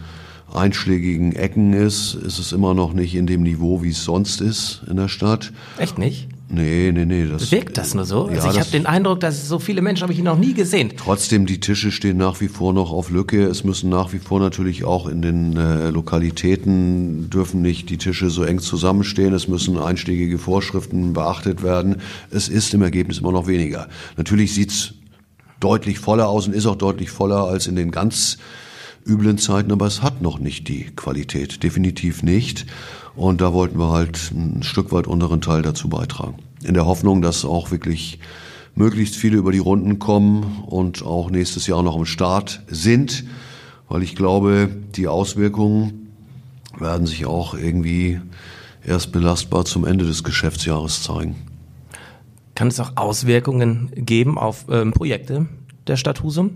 einschlägigen 0.54 1.34
Ecken 1.34 1.72
ist, 1.72 2.14
ist 2.14 2.38
es 2.38 2.52
immer 2.52 2.72
noch 2.72 2.92
nicht 2.92 3.16
in 3.16 3.26
dem 3.26 3.42
Niveau, 3.42 3.82
wie 3.82 3.90
es 3.90 4.04
sonst 4.04 4.40
ist 4.40 4.82
in 4.88 4.96
der 4.96 5.08
Stadt. 5.08 5.52
Echt 5.76 5.98
nicht? 5.98 6.28
Nee, 6.52 6.90
nee, 6.92 7.04
nee. 7.04 7.26
Das, 7.26 7.52
Wirkt 7.52 7.78
das 7.78 7.94
nur 7.94 8.04
so? 8.04 8.28
Ja, 8.28 8.36
also 8.36 8.50
ich 8.50 8.58
habe 8.58 8.70
den 8.70 8.84
Eindruck, 8.84 9.20
dass 9.20 9.46
so 9.46 9.60
viele 9.60 9.82
Menschen 9.82 10.02
habe 10.02 10.12
ich 10.12 10.20
noch 10.20 10.36
nie 10.36 10.52
gesehen. 10.52 10.92
Trotzdem, 10.96 11.46
die 11.46 11.60
Tische 11.60 11.92
stehen 11.92 12.16
nach 12.16 12.40
wie 12.40 12.48
vor 12.48 12.72
noch 12.72 12.90
auf 12.90 13.10
Lücke. 13.10 13.44
Es 13.44 13.62
müssen 13.62 13.88
nach 13.88 14.12
wie 14.12 14.18
vor 14.18 14.40
natürlich 14.40 14.82
auch 14.82 15.06
in 15.06 15.22
den 15.22 15.56
äh, 15.56 15.90
Lokalitäten 15.90 17.30
dürfen 17.30 17.62
nicht 17.62 17.88
die 17.88 17.98
Tische 17.98 18.30
so 18.30 18.42
eng 18.42 18.58
zusammenstehen. 18.58 19.32
Es 19.32 19.46
müssen 19.46 19.78
einschlägige 19.78 20.38
Vorschriften 20.38 21.12
beachtet 21.12 21.62
werden. 21.62 21.96
Es 22.30 22.48
ist 22.48 22.74
im 22.74 22.82
Ergebnis 22.82 23.18
immer 23.18 23.32
noch 23.32 23.46
weniger. 23.46 23.88
Natürlich 24.16 24.52
sieht's 24.52 24.94
deutlich 25.60 26.00
voller 26.00 26.28
aus 26.28 26.48
und 26.48 26.54
ist 26.54 26.66
auch 26.66 26.76
deutlich 26.76 27.10
voller 27.10 27.44
als 27.44 27.68
in 27.68 27.76
den 27.76 27.92
ganz 27.92 28.38
üblen 29.06 29.38
Zeiten, 29.38 29.72
aber 29.72 29.86
es 29.86 30.02
hat 30.02 30.20
noch 30.20 30.38
nicht 30.38 30.68
die 30.68 30.86
Qualität, 30.96 31.62
definitiv 31.62 32.22
nicht. 32.22 32.66
Und 33.16 33.40
da 33.40 33.52
wollten 33.52 33.78
wir 33.78 33.90
halt 33.90 34.30
ein 34.32 34.62
Stück 34.62 34.92
weit 34.92 35.06
unseren 35.06 35.40
Teil 35.40 35.62
dazu 35.62 35.88
beitragen. 35.88 36.36
In 36.62 36.74
der 36.74 36.86
Hoffnung, 36.86 37.22
dass 37.22 37.44
auch 37.44 37.70
wirklich 37.70 38.18
möglichst 38.74 39.16
viele 39.16 39.36
über 39.36 39.52
die 39.52 39.58
Runden 39.58 39.98
kommen 39.98 40.64
und 40.66 41.04
auch 41.04 41.30
nächstes 41.30 41.66
Jahr 41.66 41.82
noch 41.82 41.96
am 41.96 42.06
Start 42.06 42.62
sind, 42.68 43.24
weil 43.88 44.02
ich 44.02 44.14
glaube, 44.14 44.68
die 44.94 45.08
Auswirkungen 45.08 46.12
werden 46.78 47.06
sich 47.06 47.26
auch 47.26 47.54
irgendwie 47.54 48.20
erst 48.86 49.12
belastbar 49.12 49.64
zum 49.64 49.84
Ende 49.84 50.06
des 50.06 50.24
Geschäftsjahres 50.24 51.02
zeigen. 51.02 51.36
Kann 52.54 52.68
es 52.68 52.80
auch 52.80 52.92
Auswirkungen 52.96 53.90
geben 53.94 54.38
auf 54.38 54.66
ähm, 54.70 54.92
Projekte 54.92 55.46
der 55.86 55.96
Stadt 55.96 56.22
Husum? 56.22 56.52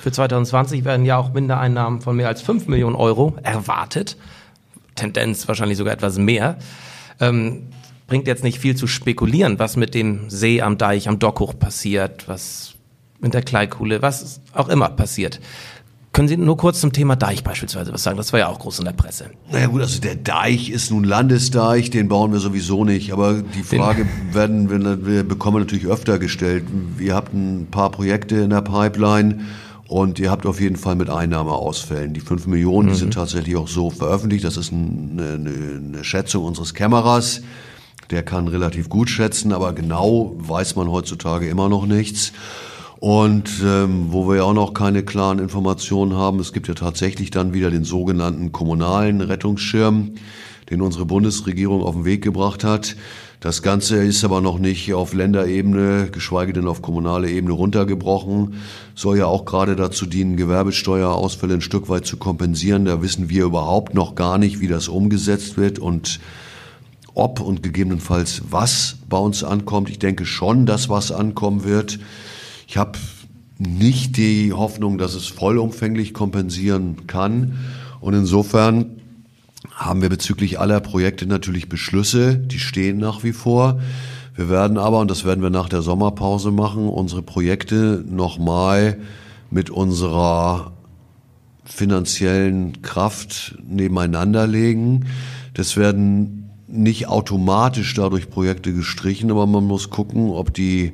Für 0.00 0.12
2020 0.12 0.84
werden 0.84 1.04
ja 1.04 1.16
auch 1.16 1.32
Mindereinnahmen 1.32 2.00
von 2.00 2.16
mehr 2.16 2.28
als 2.28 2.42
5 2.42 2.68
Millionen 2.68 2.96
Euro 2.96 3.34
erwartet. 3.42 4.16
Tendenz 4.98 5.48
wahrscheinlich 5.48 5.78
sogar 5.78 5.94
etwas 5.94 6.18
mehr. 6.18 6.58
Ähm, 7.20 7.68
bringt 8.06 8.26
jetzt 8.26 8.42
nicht 8.42 8.58
viel 8.58 8.74
zu 8.74 8.86
spekulieren, 8.86 9.58
was 9.58 9.76
mit 9.76 9.94
dem 9.94 10.30
See 10.30 10.60
am 10.62 10.78
Deich, 10.78 11.08
am 11.08 11.18
Dockhoch 11.18 11.58
passiert, 11.58 12.26
was 12.28 12.74
mit 13.20 13.34
der 13.34 13.42
Kleikuhle, 13.42 14.02
was 14.02 14.40
auch 14.52 14.68
immer 14.68 14.88
passiert. 14.88 15.40
Können 16.12 16.26
Sie 16.26 16.36
nur 16.36 16.56
kurz 16.56 16.80
zum 16.80 16.92
Thema 16.92 17.16
Deich 17.16 17.44
beispielsweise 17.44 17.92
was 17.92 18.02
sagen? 18.02 18.16
Das 18.16 18.32
war 18.32 18.40
ja 18.40 18.48
auch 18.48 18.58
groß 18.58 18.78
in 18.80 18.86
der 18.86 18.92
Presse. 18.92 19.30
Naja 19.52 19.66
gut, 19.66 19.82
also 19.82 20.00
der 20.00 20.16
Deich 20.16 20.70
ist 20.70 20.90
nun 20.90 21.04
Landesdeich, 21.04 21.90
den 21.90 22.08
bauen 22.08 22.32
wir 22.32 22.40
sowieso 22.40 22.84
nicht. 22.84 23.12
Aber 23.12 23.42
die 23.42 23.62
Frage 23.62 24.04
den 24.04 24.34
werden 24.34 24.70
wir, 24.70 25.06
wir 25.06 25.22
bekommen 25.22 25.60
natürlich 25.60 25.86
öfter 25.86 26.18
gestellt. 26.18 26.64
Ihr 26.98 27.14
habt 27.14 27.34
ein 27.34 27.68
paar 27.70 27.90
Projekte 27.90 28.36
in 28.36 28.50
der 28.50 28.62
Pipeline 28.62 29.40
und 29.88 30.18
ihr 30.18 30.30
habt 30.30 30.44
auf 30.44 30.60
jeden 30.60 30.76
Fall 30.76 30.94
mit 30.96 31.08
Einnahmeausfällen. 31.08 32.12
Die 32.12 32.20
fünf 32.20 32.46
Millionen, 32.46 32.88
mhm. 32.88 32.92
die 32.92 32.98
sind 32.98 33.14
tatsächlich 33.14 33.56
auch 33.56 33.68
so 33.68 33.90
veröffentlicht. 33.90 34.44
Das 34.44 34.58
ist 34.58 34.70
eine, 34.70 35.32
eine, 35.34 35.50
eine 35.82 36.04
Schätzung 36.04 36.44
unseres 36.44 36.74
Kämmerers. 36.74 37.40
Der 38.10 38.22
kann 38.22 38.48
relativ 38.48 38.90
gut 38.90 39.08
schätzen, 39.08 39.52
aber 39.52 39.72
genau 39.72 40.34
weiß 40.36 40.76
man 40.76 40.90
heutzutage 40.90 41.48
immer 41.48 41.70
noch 41.70 41.86
nichts. 41.86 42.32
Und 43.00 43.50
ähm, 43.64 44.08
wo 44.10 44.28
wir 44.28 44.36
ja 44.36 44.42
auch 44.42 44.54
noch 44.54 44.74
keine 44.74 45.04
klaren 45.04 45.38
Informationen 45.38 46.14
haben, 46.14 46.38
es 46.40 46.52
gibt 46.52 46.68
ja 46.68 46.74
tatsächlich 46.74 47.30
dann 47.30 47.54
wieder 47.54 47.70
den 47.70 47.84
sogenannten 47.84 48.52
kommunalen 48.52 49.22
Rettungsschirm, 49.22 50.16
den 50.68 50.82
unsere 50.82 51.06
Bundesregierung 51.06 51.82
auf 51.82 51.94
den 51.94 52.04
Weg 52.04 52.22
gebracht 52.22 52.62
hat. 52.62 52.96
Das 53.40 53.62
Ganze 53.62 54.02
ist 54.02 54.24
aber 54.24 54.40
noch 54.40 54.58
nicht 54.58 54.92
auf 54.92 55.14
Länderebene, 55.14 56.08
geschweige 56.10 56.52
denn 56.52 56.66
auf 56.66 56.82
kommunale 56.82 57.30
Ebene 57.30 57.52
runtergebrochen. 57.52 58.54
Soll 58.96 59.18
ja 59.18 59.26
auch 59.26 59.44
gerade 59.44 59.76
dazu 59.76 60.06
dienen, 60.06 60.36
Gewerbesteuerausfälle 60.36 61.54
ein 61.54 61.60
Stück 61.60 61.88
weit 61.88 62.04
zu 62.04 62.16
kompensieren. 62.16 62.84
Da 62.84 63.00
wissen 63.00 63.28
wir 63.28 63.44
überhaupt 63.44 63.94
noch 63.94 64.16
gar 64.16 64.38
nicht, 64.38 64.58
wie 64.58 64.66
das 64.66 64.88
umgesetzt 64.88 65.56
wird 65.56 65.78
und 65.78 66.18
ob 67.14 67.40
und 67.40 67.62
gegebenenfalls 67.62 68.42
was 68.50 68.96
bei 69.08 69.18
uns 69.18 69.44
ankommt. 69.44 69.88
Ich 69.88 70.00
denke 70.00 70.26
schon, 70.26 70.66
dass 70.66 70.88
was 70.88 71.12
ankommen 71.12 71.62
wird. 71.62 72.00
Ich 72.66 72.76
habe 72.76 72.98
nicht 73.58 74.16
die 74.16 74.52
Hoffnung, 74.52 74.98
dass 74.98 75.14
es 75.14 75.28
vollumfänglich 75.28 76.12
kompensieren 76.12 77.06
kann. 77.06 77.56
Und 78.00 78.14
insofern 78.14 78.97
haben 79.78 80.02
wir 80.02 80.08
bezüglich 80.08 80.58
aller 80.58 80.80
Projekte 80.80 81.26
natürlich 81.26 81.68
Beschlüsse, 81.68 82.36
die 82.36 82.58
stehen 82.58 82.98
nach 82.98 83.22
wie 83.22 83.32
vor. 83.32 83.80
Wir 84.34 84.48
werden 84.50 84.76
aber, 84.76 84.98
und 84.98 85.10
das 85.10 85.24
werden 85.24 85.40
wir 85.40 85.50
nach 85.50 85.68
der 85.68 85.82
Sommerpause 85.82 86.50
machen, 86.50 86.88
unsere 86.88 87.22
Projekte 87.22 88.04
nochmal 88.08 88.98
mit 89.50 89.70
unserer 89.70 90.72
finanziellen 91.64 92.82
Kraft 92.82 93.56
nebeneinander 93.68 94.46
legen. 94.48 95.06
Das 95.54 95.76
werden 95.76 96.50
nicht 96.66 97.06
automatisch 97.06 97.94
dadurch 97.94 98.28
Projekte 98.28 98.72
gestrichen, 98.72 99.30
aber 99.30 99.46
man 99.46 99.64
muss 99.64 99.90
gucken, 99.90 100.30
ob 100.30 100.52
die 100.52 100.92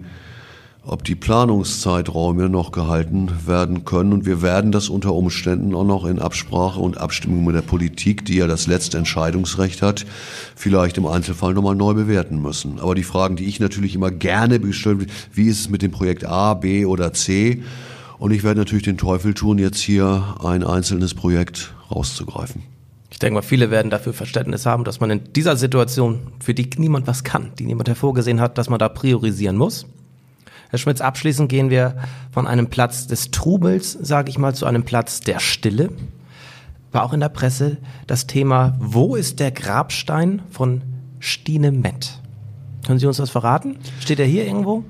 ob 0.87 1.03
die 1.03 1.14
Planungszeiträume 1.14 2.49
noch 2.49 2.70
gehalten 2.70 3.31
werden 3.47 3.85
können. 3.85 4.12
Und 4.12 4.27
wir 4.27 4.42
werden 4.42 4.70
das 4.70 4.88
unter 4.88 5.14
Umständen 5.14 5.75
auch 5.75 5.85
noch 5.85 6.05
in 6.05 6.18
Absprache 6.18 6.79
und 6.81 6.99
Abstimmung 6.99 7.44
mit 7.44 7.55
der 7.55 7.62
Politik, 7.62 8.25
die 8.27 8.37
ja 8.37 8.47
das 8.47 8.66
letzte 8.66 8.99
Entscheidungsrecht 8.99 9.81
hat, 9.81 10.05
vielleicht 10.55 10.99
im 10.99 11.07
Einzelfall 11.07 11.55
nochmal 11.55 11.75
neu 11.75 11.94
bewerten 11.94 12.40
müssen. 12.42 12.81
Aber 12.81 12.94
die 12.94 13.03
Fragen, 13.03 13.37
die 13.37 13.47
ich 13.47 13.61
natürlich 13.61 13.94
immer 13.94 14.11
gerne 14.11 14.61
bestelle, 14.61 15.07
wie 15.33 15.47
ist 15.47 15.61
es 15.61 15.68
mit 15.70 15.83
dem 15.83 15.90
Projekt 15.90 16.27
A, 16.27 16.55
B 16.55 16.85
oder 16.85 17.12
C? 17.14 17.62
Und 18.18 18.31
ich 18.31 18.44
werde 18.44 18.61
natürlich 18.61 18.85
den 18.85 18.99
Teufel 18.99 19.35
tun, 19.35 19.59
jetzt 19.59 19.81
hier 19.81 20.37
ein 20.44 20.64
einzelnes 20.64 21.14
Projekt 21.14 21.75
rauszugreifen. 21.90 22.62
Ich 23.11 23.18
denke 23.18 23.35
mal, 23.35 23.42
viele 23.42 23.70
werden 23.70 23.90
dafür 23.90 24.12
Verständnis 24.12 24.66
haben, 24.66 24.85
dass 24.85 25.01
man 25.01 25.11
in 25.11 25.20
dieser 25.35 25.57
Situation, 25.57 26.20
für 26.40 26.53
die 26.53 26.68
niemand 26.77 27.07
was 27.07 27.25
kann, 27.25 27.53
die 27.59 27.64
niemand 27.64 27.88
hervorgesehen 27.88 28.40
hat, 28.40 28.59
dass 28.59 28.68
man 28.68 28.79
da 28.79 28.88
priorisieren 28.88 29.57
muss. 29.57 29.87
Herr 30.74 30.78
Schmitz, 30.78 31.00
abschließend 31.00 31.48
gehen 31.48 31.70
wir 31.70 31.94
von 32.32 32.48
einem 32.48 32.66
Platz 32.66 33.06
des 33.06 33.30
Trubels, 33.30 33.92
sage 33.92 34.28
ich 34.28 34.38
mal, 34.38 34.56
zu 34.56 34.66
einem 34.66 34.82
Platz 34.82 35.20
der 35.20 35.38
Stille. 35.38 35.90
War 36.90 37.04
auch 37.04 37.12
in 37.12 37.20
der 37.20 37.28
Presse 37.28 37.76
das 38.08 38.26
Thema, 38.26 38.76
wo 38.80 39.14
ist 39.14 39.38
der 39.38 39.52
Grabstein 39.52 40.42
von 40.50 40.82
Stine 41.20 41.70
Mett? 41.70 42.20
Können 42.84 42.98
Sie 42.98 43.06
uns 43.06 43.18
das 43.18 43.30
verraten? 43.30 43.76
Steht 44.00 44.18
er 44.18 44.26
hier 44.26 44.44
irgendwo? 44.44 44.82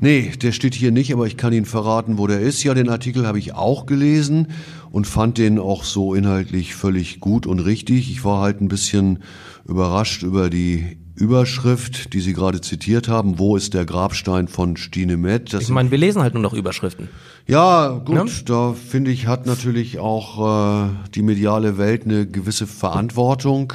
Nee, 0.00 0.32
der 0.42 0.50
steht 0.50 0.74
hier 0.74 0.90
nicht, 0.90 1.12
aber 1.12 1.28
ich 1.28 1.36
kann 1.36 1.52
Ihnen 1.52 1.64
verraten, 1.64 2.18
wo 2.18 2.26
der 2.26 2.40
ist. 2.40 2.64
Ja, 2.64 2.74
den 2.74 2.88
Artikel 2.88 3.24
habe 3.24 3.38
ich 3.38 3.54
auch 3.54 3.86
gelesen 3.86 4.48
und 4.90 5.06
fand 5.06 5.38
den 5.38 5.60
auch 5.60 5.84
so 5.84 6.14
inhaltlich 6.14 6.74
völlig 6.74 7.20
gut 7.20 7.46
und 7.46 7.60
richtig. 7.60 8.10
Ich 8.10 8.24
war 8.24 8.40
halt 8.40 8.60
ein 8.60 8.66
bisschen 8.66 9.20
überrascht 9.64 10.24
über 10.24 10.50
die 10.50 10.98
Überschrift, 11.20 12.14
die 12.14 12.20
Sie 12.20 12.32
gerade 12.32 12.60
zitiert 12.60 13.06
haben, 13.06 13.38
wo 13.38 13.54
ist 13.54 13.74
der 13.74 13.84
Grabstein 13.84 14.48
von 14.48 14.76
Stine 14.76 15.16
Met? 15.16 15.52
Das 15.52 15.62
ich 15.62 15.68
meine, 15.68 15.90
wir 15.90 15.98
lesen 15.98 16.22
halt 16.22 16.32
nur 16.34 16.42
noch 16.42 16.54
Überschriften. 16.54 17.08
Ja, 17.46 17.88
gut, 18.04 18.16
ja? 18.16 18.24
da 18.46 18.72
finde 18.72 19.10
ich, 19.10 19.26
hat 19.26 19.44
natürlich 19.46 19.98
auch 19.98 20.86
äh, 20.86 20.88
die 21.14 21.22
mediale 21.22 21.76
Welt 21.76 22.04
eine 22.04 22.26
gewisse 22.26 22.66
Verantwortung. 22.66 23.74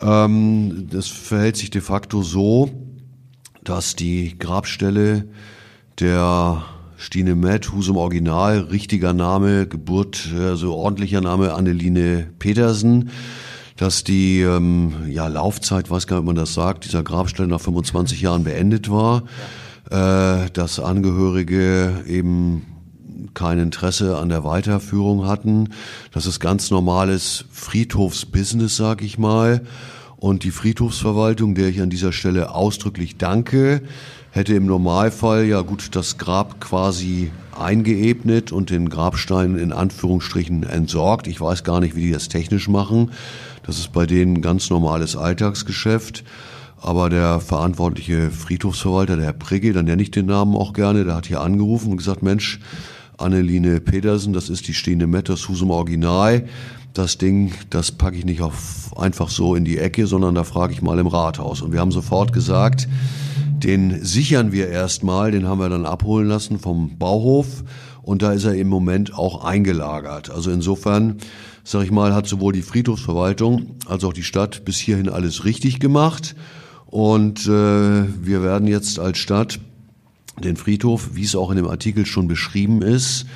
Ähm, 0.00 0.86
das 0.90 1.08
verhält 1.08 1.56
sich 1.56 1.70
de 1.70 1.80
facto 1.80 2.22
so, 2.22 2.70
dass 3.64 3.96
die 3.96 4.38
Grabstelle 4.38 5.26
der 5.98 6.62
Stine 6.96 7.34
Met, 7.34 7.72
Husum 7.72 7.96
Original, 7.96 8.60
richtiger 8.60 9.12
Name, 9.12 9.66
Geburt, 9.66 10.28
also 10.38 10.74
ordentlicher 10.74 11.20
Name 11.20 11.54
Anneline 11.54 12.28
Petersen, 12.38 13.10
dass 13.80 14.04
die 14.04 14.42
ähm, 14.42 14.92
ja, 15.08 15.26
Laufzeit, 15.26 15.90
weiß 15.90 16.06
gar 16.06 16.16
nicht, 16.16 16.20
ob 16.20 16.26
man 16.26 16.36
das 16.36 16.52
sagt, 16.52 16.84
dieser 16.84 17.02
Grabstelle 17.02 17.48
nach 17.48 17.62
25 17.62 18.20
Jahren 18.20 18.44
beendet 18.44 18.90
war, 18.90 19.22
äh, 19.90 20.50
dass 20.50 20.78
Angehörige 20.78 22.04
eben 22.06 22.66
kein 23.32 23.58
Interesse 23.58 24.18
an 24.18 24.28
der 24.28 24.44
Weiterführung 24.44 25.26
hatten. 25.26 25.70
Das 26.12 26.26
ist 26.26 26.40
ganz 26.40 26.70
normales 26.70 27.46
Friedhofsbusiness, 27.52 28.76
sag 28.76 29.00
ich 29.00 29.16
mal. 29.16 29.62
Und 30.18 30.44
die 30.44 30.50
Friedhofsverwaltung, 30.50 31.54
der 31.54 31.68
ich 31.68 31.80
an 31.80 31.88
dieser 31.88 32.12
Stelle 32.12 32.54
ausdrücklich 32.54 33.16
danke, 33.16 33.80
hätte 34.30 34.54
im 34.54 34.66
Normalfall 34.66 35.46
ja 35.46 35.62
gut 35.62 35.96
das 35.96 36.18
Grab 36.18 36.60
quasi 36.60 37.30
eingeebnet 37.58 38.52
und 38.52 38.68
den 38.68 38.90
Grabstein 38.90 39.56
in 39.56 39.72
Anführungsstrichen 39.72 40.64
entsorgt. 40.64 41.26
Ich 41.26 41.40
weiß 41.40 41.64
gar 41.64 41.80
nicht, 41.80 41.96
wie 41.96 42.02
die 42.02 42.12
das 42.12 42.28
technisch 42.28 42.68
machen. 42.68 43.12
Das 43.70 43.78
ist 43.78 43.92
bei 43.92 44.04
denen 44.04 44.42
ganz 44.42 44.68
normales 44.68 45.14
Alltagsgeschäft. 45.14 46.24
Aber 46.82 47.08
der 47.08 47.38
verantwortliche 47.38 48.32
Friedhofsverwalter, 48.32 49.14
der 49.14 49.26
Herr 49.26 49.32
Prigge, 49.32 49.72
dann 49.72 49.84
nenne 49.84 50.02
ich 50.02 50.10
den 50.10 50.26
Namen 50.26 50.56
auch 50.56 50.72
gerne, 50.72 51.04
der 51.04 51.14
hat 51.14 51.26
hier 51.26 51.40
angerufen 51.40 51.92
und 51.92 51.98
gesagt, 51.98 52.24
Mensch, 52.24 52.58
Anneline 53.16 53.80
Petersen, 53.80 54.32
das 54.32 54.48
ist 54.48 54.66
die 54.66 54.74
stehende 54.74 55.06
Mette, 55.06 55.34
das 55.34 55.48
Husum 55.48 55.70
Original. 55.70 56.48
Das 56.94 57.16
Ding, 57.16 57.52
das 57.70 57.92
packe 57.92 58.16
ich 58.16 58.24
nicht 58.24 58.42
auf, 58.42 58.92
einfach 58.98 59.28
so 59.28 59.54
in 59.54 59.64
die 59.64 59.78
Ecke, 59.78 60.08
sondern 60.08 60.34
da 60.34 60.42
frage 60.42 60.72
ich 60.72 60.82
mal 60.82 60.98
im 60.98 61.06
Rathaus. 61.06 61.62
Und 61.62 61.72
wir 61.72 61.78
haben 61.78 61.92
sofort 61.92 62.32
gesagt, 62.32 62.88
den 63.60 64.04
sichern 64.04 64.50
wir 64.50 64.68
erstmal, 64.68 65.30
den 65.30 65.46
haben 65.46 65.60
wir 65.60 65.68
dann 65.68 65.86
abholen 65.86 66.26
lassen 66.26 66.58
vom 66.58 66.98
Bauhof 66.98 67.62
und 68.02 68.22
da 68.22 68.32
ist 68.32 68.44
er 68.44 68.54
im 68.54 68.68
Moment 68.68 69.14
auch 69.16 69.44
eingelagert. 69.44 70.30
Also 70.30 70.50
insofern, 70.50 71.18
sag 71.64 71.84
ich 71.84 71.90
mal, 71.90 72.14
hat 72.14 72.26
sowohl 72.26 72.52
die 72.52 72.62
Friedhofsverwaltung 72.62 73.76
als 73.86 74.04
auch 74.04 74.12
die 74.12 74.22
Stadt 74.22 74.64
bis 74.64 74.78
hierhin 74.78 75.08
alles 75.08 75.44
richtig 75.44 75.80
gemacht. 75.80 76.34
Und 76.86 77.46
äh, 77.46 77.48
wir 77.48 78.42
werden 78.42 78.66
jetzt 78.66 78.98
als 78.98 79.18
Stadt 79.18 79.60
den 80.42 80.56
Friedhof, 80.56 81.10
wie 81.14 81.24
es 81.24 81.36
auch 81.36 81.50
in 81.50 81.56
dem 81.56 81.68
Artikel 81.68 82.06
schon 82.06 82.26
beschrieben 82.26 82.82
ist, 82.82 83.26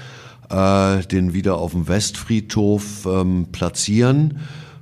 äh, 0.51 1.03
den 1.03 1.35
wieder 1.35 1.57
auf 1.57 1.73
dem 1.73 1.87
Westfriedhof 1.87 3.07
ähm, 3.07 3.47
platzieren, 3.53 4.39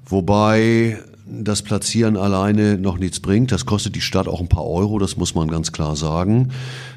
wobei 0.07 0.99
das 1.27 1.63
Platzieren 1.63 2.17
alleine 2.17 2.79
noch 2.79 2.99
nichts 2.99 3.21
bringt. 3.21 3.53
Das 3.53 3.65
kostet 3.65 3.95
die 3.95 4.01
Stadt 4.01 4.29
auch 4.29 4.41
ein 4.41 4.49
paar 4.49 4.67
Euro, 4.67 4.99
das 4.99 5.17
muss 5.17 5.35
man 5.35 5.49
ganz 5.49 5.73
klar 5.73 5.97
sagen, 5.97 6.51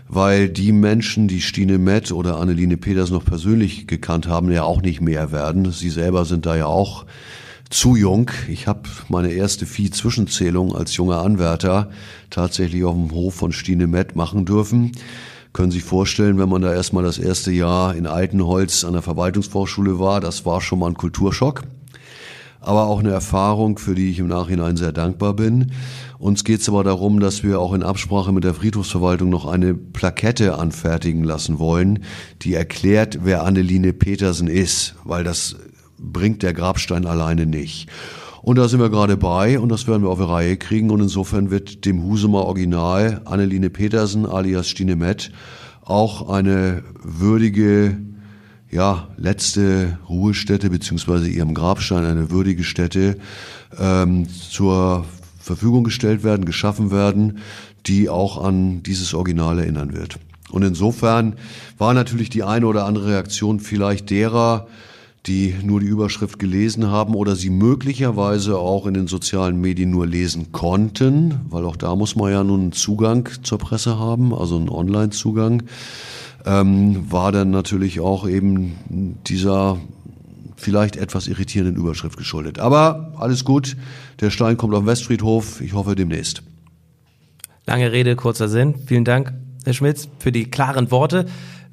weil 0.07 0.49
die 0.49 0.71
Menschen, 0.71 1.27
die 1.27 1.41
Stine 1.41 1.77
Met 1.77 2.11
oder 2.11 2.37
Anneline 2.37 2.77
Peters 2.77 3.09
noch 3.09 3.25
persönlich 3.25 3.87
gekannt 3.87 4.27
haben, 4.27 4.51
ja 4.51 4.63
auch 4.63 4.81
nicht 4.81 5.01
mehr 5.01 5.31
werden. 5.31 5.71
Sie 5.71 5.89
selber 5.89 6.25
sind 6.25 6.45
da 6.45 6.55
ja 6.55 6.67
auch 6.67 7.05
zu 7.69 7.95
jung. 7.95 8.29
Ich 8.47 8.67
habe 8.67 8.81
meine 9.09 9.31
erste 9.31 9.65
Vieh-Zwischenzählung 9.65 10.75
als 10.75 10.95
junger 10.95 11.21
Anwärter 11.21 11.89
tatsächlich 12.29 12.83
auf 12.83 12.95
dem 12.95 13.11
Hof 13.11 13.33
von 13.33 13.51
Stine 13.51 13.87
Met 13.87 14.15
machen 14.15 14.45
dürfen. 14.45 14.91
Können 15.53 15.71
Sie 15.71 15.79
sich 15.79 15.87
vorstellen, 15.87 16.37
wenn 16.37 16.49
man 16.49 16.61
da 16.61 16.73
erstmal 16.73 17.03
das 17.03 17.17
erste 17.17 17.51
Jahr 17.51 17.95
in 17.95 18.07
Altenholz 18.07 18.83
an 18.83 18.93
der 18.93 19.01
Verwaltungsvorschule 19.01 19.99
war, 19.99 20.19
das 20.19 20.45
war 20.45 20.61
schon 20.61 20.79
mal 20.79 20.87
ein 20.87 20.97
Kulturschock 20.97 21.63
aber 22.65 22.87
auch 22.87 22.99
eine 22.99 23.11
Erfahrung, 23.11 23.77
für 23.77 23.95
die 23.95 24.09
ich 24.09 24.19
im 24.19 24.27
Nachhinein 24.27 24.75
sehr 24.75 24.91
dankbar 24.91 25.35
bin. 25.35 25.71
Uns 26.17 26.43
geht 26.43 26.61
es 26.61 26.69
aber 26.69 26.83
darum, 26.83 27.19
dass 27.19 27.43
wir 27.43 27.59
auch 27.59 27.73
in 27.73 27.83
Absprache 27.83 28.31
mit 28.31 28.43
der 28.43 28.55
Friedhofsverwaltung 28.55 29.29
noch 29.29 29.45
eine 29.45 29.75
Plakette 29.75 30.57
anfertigen 30.57 31.23
lassen 31.23 31.59
wollen, 31.59 32.03
die 32.41 32.55
erklärt, 32.55 33.19
wer 33.23 33.43
Anneline 33.43 33.93
Petersen 33.93 34.47
ist, 34.47 34.95
weil 35.03 35.23
das 35.23 35.55
bringt 35.99 36.41
der 36.43 36.53
Grabstein 36.53 37.05
alleine 37.05 37.45
nicht. 37.45 37.89
Und 38.41 38.57
da 38.57 38.67
sind 38.67 38.79
wir 38.79 38.89
gerade 38.89 39.17
bei 39.17 39.59
und 39.59 39.69
das 39.69 39.87
werden 39.87 40.03
wir 40.03 40.09
auf 40.09 40.19
die 40.19 40.25
Reihe 40.25 40.57
kriegen 40.57 40.91
und 40.91 41.01
insofern 41.01 41.51
wird 41.51 41.85
dem 41.85 42.03
Husumer 42.03 42.45
Original 42.45 43.21
Anneline 43.25 43.69
Petersen 43.69 44.25
alias 44.25 44.69
Stine 44.69 44.95
Met 44.95 45.31
auch 45.83 46.29
eine 46.29 46.83
würdige 47.03 47.97
ja, 48.75 49.07
letzte 49.17 49.97
Ruhestätte 50.09 50.69
beziehungsweise 50.69 51.29
ihrem 51.29 51.53
Grabstein 51.53 52.03
eine 52.03 52.29
würdige 52.29 52.65
Stätte 52.65 53.17
ähm, 53.79 54.27
zur 54.29 55.05
Verfügung 55.39 55.85
gestellt 55.85 56.25
werden, 56.25 56.43
geschaffen 56.43 56.91
werden, 56.91 57.39
die 57.85 58.09
auch 58.09 58.43
an 58.43 58.83
dieses 58.83 59.13
Original 59.13 59.59
erinnern 59.59 59.93
wird. 59.93 60.19
Und 60.51 60.63
insofern 60.63 61.35
war 61.77 61.93
natürlich 61.93 62.29
die 62.29 62.43
eine 62.43 62.67
oder 62.67 62.85
andere 62.85 63.07
Reaktion 63.07 63.61
vielleicht 63.61 64.09
derer, 64.09 64.67
die 65.25 65.55
nur 65.63 65.79
die 65.79 65.87
Überschrift 65.87 66.37
gelesen 66.37 66.87
haben 66.87 67.15
oder 67.15 67.37
sie 67.37 67.49
möglicherweise 67.49 68.57
auch 68.57 68.87
in 68.87 68.93
den 68.93 69.07
sozialen 69.07 69.59
Medien 69.61 69.89
nur 69.89 70.05
lesen 70.05 70.51
konnten, 70.51 71.39
weil 71.49 71.63
auch 71.63 71.77
da 71.77 71.95
muss 71.95 72.17
man 72.17 72.31
ja 72.31 72.43
nun 72.43 72.61
einen 72.61 72.71
Zugang 72.73 73.29
zur 73.41 73.57
Presse 73.57 73.97
haben, 73.97 74.35
also 74.35 74.57
einen 74.57 74.69
Online-Zugang 74.69 75.63
ähm, 76.45 77.11
war 77.11 77.31
dann 77.31 77.49
natürlich 77.49 77.99
auch 77.99 78.27
eben 78.27 79.19
dieser 79.27 79.77
vielleicht 80.55 80.95
etwas 80.95 81.27
irritierenden 81.27 81.75
Überschrift 81.75 82.17
geschuldet. 82.17 82.59
Aber 82.59 83.13
alles 83.17 83.43
gut, 83.43 83.75
der 84.21 84.29
Stein 84.29 84.57
kommt 84.57 84.73
auf 84.73 84.81
den 84.81 84.87
Westfriedhof, 84.87 85.61
ich 85.61 85.73
hoffe 85.73 85.95
demnächst. 85.95 86.43
Lange 87.65 87.91
Rede, 87.91 88.15
kurzer 88.15 88.47
Sinn. 88.47 88.75
Vielen 88.85 89.05
Dank, 89.05 89.33
Herr 89.63 89.73
Schmitz, 89.73 90.07
für 90.19 90.31
die 90.31 90.45
klaren 90.45 90.91
Worte. 90.91 91.25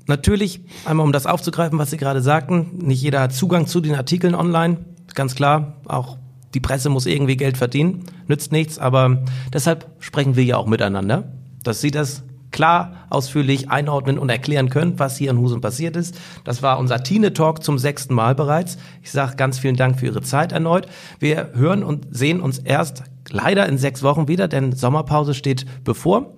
Natürlich, 0.06 0.60
einmal 0.84 1.06
um 1.06 1.12
das 1.12 1.26
aufzugreifen, 1.26 1.78
was 1.78 1.90
Sie 1.90 1.96
gerade 1.96 2.22
sagten, 2.22 2.78
nicht 2.82 3.02
jeder 3.02 3.20
hat 3.20 3.34
Zugang 3.34 3.66
zu 3.66 3.80
den 3.80 3.94
Artikeln 3.94 4.34
online, 4.34 4.78
ganz 5.14 5.34
klar, 5.34 5.76
auch 5.86 6.18
die 6.54 6.60
Presse 6.60 6.88
muss 6.88 7.06
irgendwie 7.06 7.36
Geld 7.36 7.56
verdienen, 7.56 8.04
nützt 8.26 8.52
nichts, 8.52 8.78
aber 8.78 9.22
deshalb 9.52 9.86
sprechen 10.00 10.34
wir 10.34 10.44
ja 10.44 10.56
auch 10.56 10.66
miteinander, 10.66 11.32
dass 11.62 11.80
Sie 11.80 11.90
das 11.90 12.24
klar, 12.52 13.06
ausführlich 13.10 13.70
einordnen 13.70 14.18
und 14.18 14.28
erklären 14.28 14.68
können, 14.68 14.98
was 14.98 15.16
hier 15.16 15.30
in 15.30 15.38
Husum 15.38 15.60
passiert 15.60 15.96
ist. 15.96 16.16
Das 16.44 16.62
war 16.62 16.78
unser 16.78 17.02
Tine-Talk 17.02 17.64
zum 17.64 17.78
sechsten 17.78 18.14
Mal 18.14 18.34
bereits. 18.34 18.78
Ich 19.02 19.10
sage 19.10 19.36
ganz 19.36 19.58
vielen 19.58 19.76
Dank 19.76 19.98
für 19.98 20.06
Ihre 20.06 20.22
Zeit 20.22 20.52
erneut. 20.52 20.86
Wir 21.18 21.50
hören 21.54 21.82
und 21.82 22.06
sehen 22.10 22.40
uns 22.40 22.58
erst 22.58 23.02
leider 23.30 23.68
in 23.68 23.78
sechs 23.78 24.02
Wochen 24.02 24.28
wieder, 24.28 24.48
denn 24.48 24.72
Sommerpause 24.72 25.34
steht 25.34 25.66
bevor. 25.84 26.34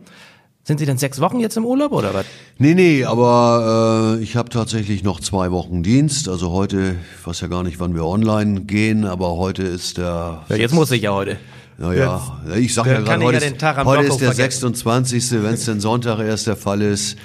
Sind 0.66 0.78
Sie 0.78 0.86
denn 0.86 0.96
sechs 0.96 1.20
Wochen 1.20 1.40
jetzt 1.40 1.58
im 1.58 1.66
Urlaub 1.66 1.92
oder 1.92 2.14
was? 2.14 2.24
Nee, 2.56 2.72
nee, 2.72 3.04
aber 3.04 4.16
äh, 4.18 4.22
ich 4.22 4.34
habe 4.34 4.48
tatsächlich 4.48 5.02
noch 5.02 5.20
zwei 5.20 5.50
Wochen 5.50 5.82
Dienst. 5.82 6.26
Also 6.26 6.52
heute, 6.52 6.94
ich 7.18 7.26
weiß 7.26 7.42
ja 7.42 7.48
gar 7.48 7.62
nicht, 7.62 7.80
wann 7.80 7.94
wir 7.94 8.06
online 8.06 8.62
gehen, 8.62 9.04
aber 9.04 9.36
heute 9.36 9.62
ist 9.62 9.98
der... 9.98 10.44
Ja, 10.48 10.56
jetzt 10.56 10.72
muss 10.72 10.90
ich 10.90 11.02
ja 11.02 11.12
heute. 11.12 11.36
Naja, 11.78 12.38
ich 12.56 12.72
sag 12.72 12.86
ja 12.86 13.00
gerade, 13.00 13.24
heute, 13.24 13.38
ja 13.38 13.50
den 13.50 13.58
Tag 13.58 13.76
ist, 13.76 13.80
am 13.80 13.86
heute 13.86 14.04
ist 14.04 14.20
der 14.20 14.32
vergessen. 14.32 14.60
26. 14.74 15.42
Wenn 15.42 15.54
es 15.54 15.64
denn 15.64 15.80
Sonntag 15.80 16.20
erst 16.20 16.46
der 16.46 16.56
Fall 16.56 16.82
ist, 16.82 17.16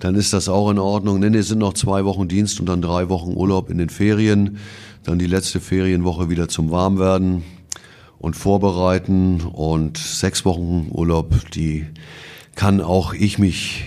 dann 0.00 0.14
ist 0.14 0.32
das 0.32 0.48
auch 0.48 0.70
in 0.70 0.78
Ordnung. 0.78 1.20
Denn 1.20 1.34
es 1.34 1.48
sind 1.48 1.58
noch 1.58 1.72
zwei 1.72 2.04
Wochen 2.04 2.28
Dienst 2.28 2.60
und 2.60 2.66
dann 2.66 2.82
drei 2.82 3.08
Wochen 3.08 3.32
Urlaub 3.32 3.70
in 3.70 3.78
den 3.78 3.88
Ferien. 3.88 4.58
Dann 5.04 5.18
die 5.18 5.26
letzte 5.26 5.60
Ferienwoche 5.60 6.28
wieder 6.28 6.48
zum 6.48 6.70
Warmwerden 6.70 7.44
und 8.18 8.36
Vorbereiten 8.36 9.42
und 9.42 9.98
sechs 9.98 10.44
Wochen 10.44 10.88
Urlaub, 10.90 11.34
die 11.52 11.86
kann 12.54 12.80
auch 12.80 13.12
ich 13.12 13.38
mich, 13.38 13.84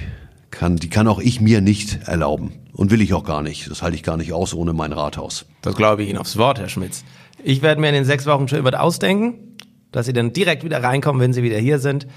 kann, 0.51 0.77
die 0.77 0.89
kann 0.89 1.07
auch 1.07 1.19
ich 1.19 1.41
mir 1.41 1.61
nicht 1.61 2.07
erlauben. 2.07 2.51
Und 2.73 2.91
will 2.91 3.01
ich 3.01 3.15
auch 3.15 3.23
gar 3.23 3.41
nicht. 3.41 3.71
Das 3.71 3.81
halte 3.81 3.95
ich 3.95 4.03
gar 4.03 4.17
nicht 4.17 4.33
aus 4.33 4.53
ohne 4.53 4.73
mein 4.73 4.93
Rathaus. 4.93 5.45
Das 5.63 5.75
glaube 5.75 6.03
ich 6.03 6.09
Ihnen 6.09 6.19
aufs 6.19 6.37
Wort, 6.37 6.59
Herr 6.59 6.69
Schmitz. 6.69 7.03
Ich 7.43 7.63
werde 7.63 7.81
mir 7.81 7.89
in 7.89 7.95
den 7.95 8.05
sechs 8.05 8.27
Wochen 8.27 8.47
schön 8.47 8.63
was 8.63 8.75
ausdenken, 8.75 9.56
dass 9.91 10.05
Sie 10.05 10.13
dann 10.13 10.33
direkt 10.33 10.63
wieder 10.63 10.83
reinkommen, 10.83 11.21
wenn 11.21 11.33
Sie 11.33 11.43
wieder 11.43 11.57
hier 11.57 11.79
sind. 11.79 12.07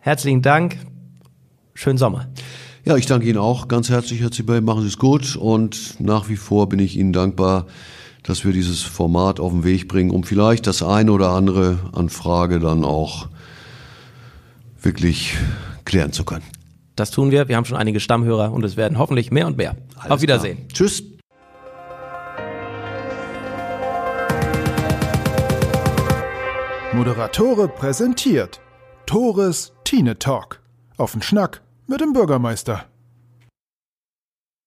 Herzlichen 0.00 0.42
Dank. 0.42 0.76
Schönen 1.74 1.98
Sommer. 1.98 2.28
Ja, 2.84 2.96
ich 2.96 3.06
danke 3.06 3.26
Ihnen 3.26 3.38
auch 3.38 3.68
ganz 3.68 3.88
herzlich, 3.88 4.20
Herr 4.20 4.30
Zibel. 4.30 4.60
Machen 4.60 4.82
Sie 4.82 4.88
es 4.88 4.98
gut 4.98 5.36
und 5.36 5.98
nach 5.98 6.28
wie 6.28 6.36
vor 6.36 6.68
bin 6.68 6.78
ich 6.78 6.96
Ihnen 6.96 7.12
dankbar, 7.12 7.66
dass 8.22 8.44
wir 8.44 8.52
dieses 8.52 8.82
Format 8.82 9.40
auf 9.40 9.52
den 9.52 9.64
Weg 9.64 9.88
bringen, 9.88 10.10
um 10.10 10.24
vielleicht 10.24 10.66
das 10.66 10.82
eine 10.82 11.12
oder 11.12 11.30
andere 11.30 11.78
an 11.92 12.10
Frage 12.10 12.60
dann 12.60 12.84
auch 12.84 13.28
wirklich 14.82 15.34
klären 15.84 16.12
zu 16.12 16.24
können. 16.24 16.44
Das 16.96 17.10
tun 17.10 17.30
wir. 17.30 17.48
Wir 17.48 17.56
haben 17.56 17.64
schon 17.64 17.76
einige 17.76 18.00
Stammhörer 18.00 18.52
und 18.52 18.64
es 18.64 18.76
werden 18.76 18.98
hoffentlich 18.98 19.30
mehr 19.30 19.46
und 19.46 19.56
mehr. 19.56 19.76
Alles 19.96 20.10
Auf 20.10 20.22
Wiedersehen. 20.22 20.56
Klar. 20.56 20.68
Tschüss. 20.74 21.02
Moderatore 26.94 27.66
präsentiert 27.66 28.60
Tores 29.04 29.72
Tine 29.82 30.16
Talk. 30.16 30.62
Auf 30.96 31.10
den 31.10 31.22
Schnack 31.22 31.60
mit 31.88 32.00
dem 32.00 32.12
Bürgermeister. 32.12 32.84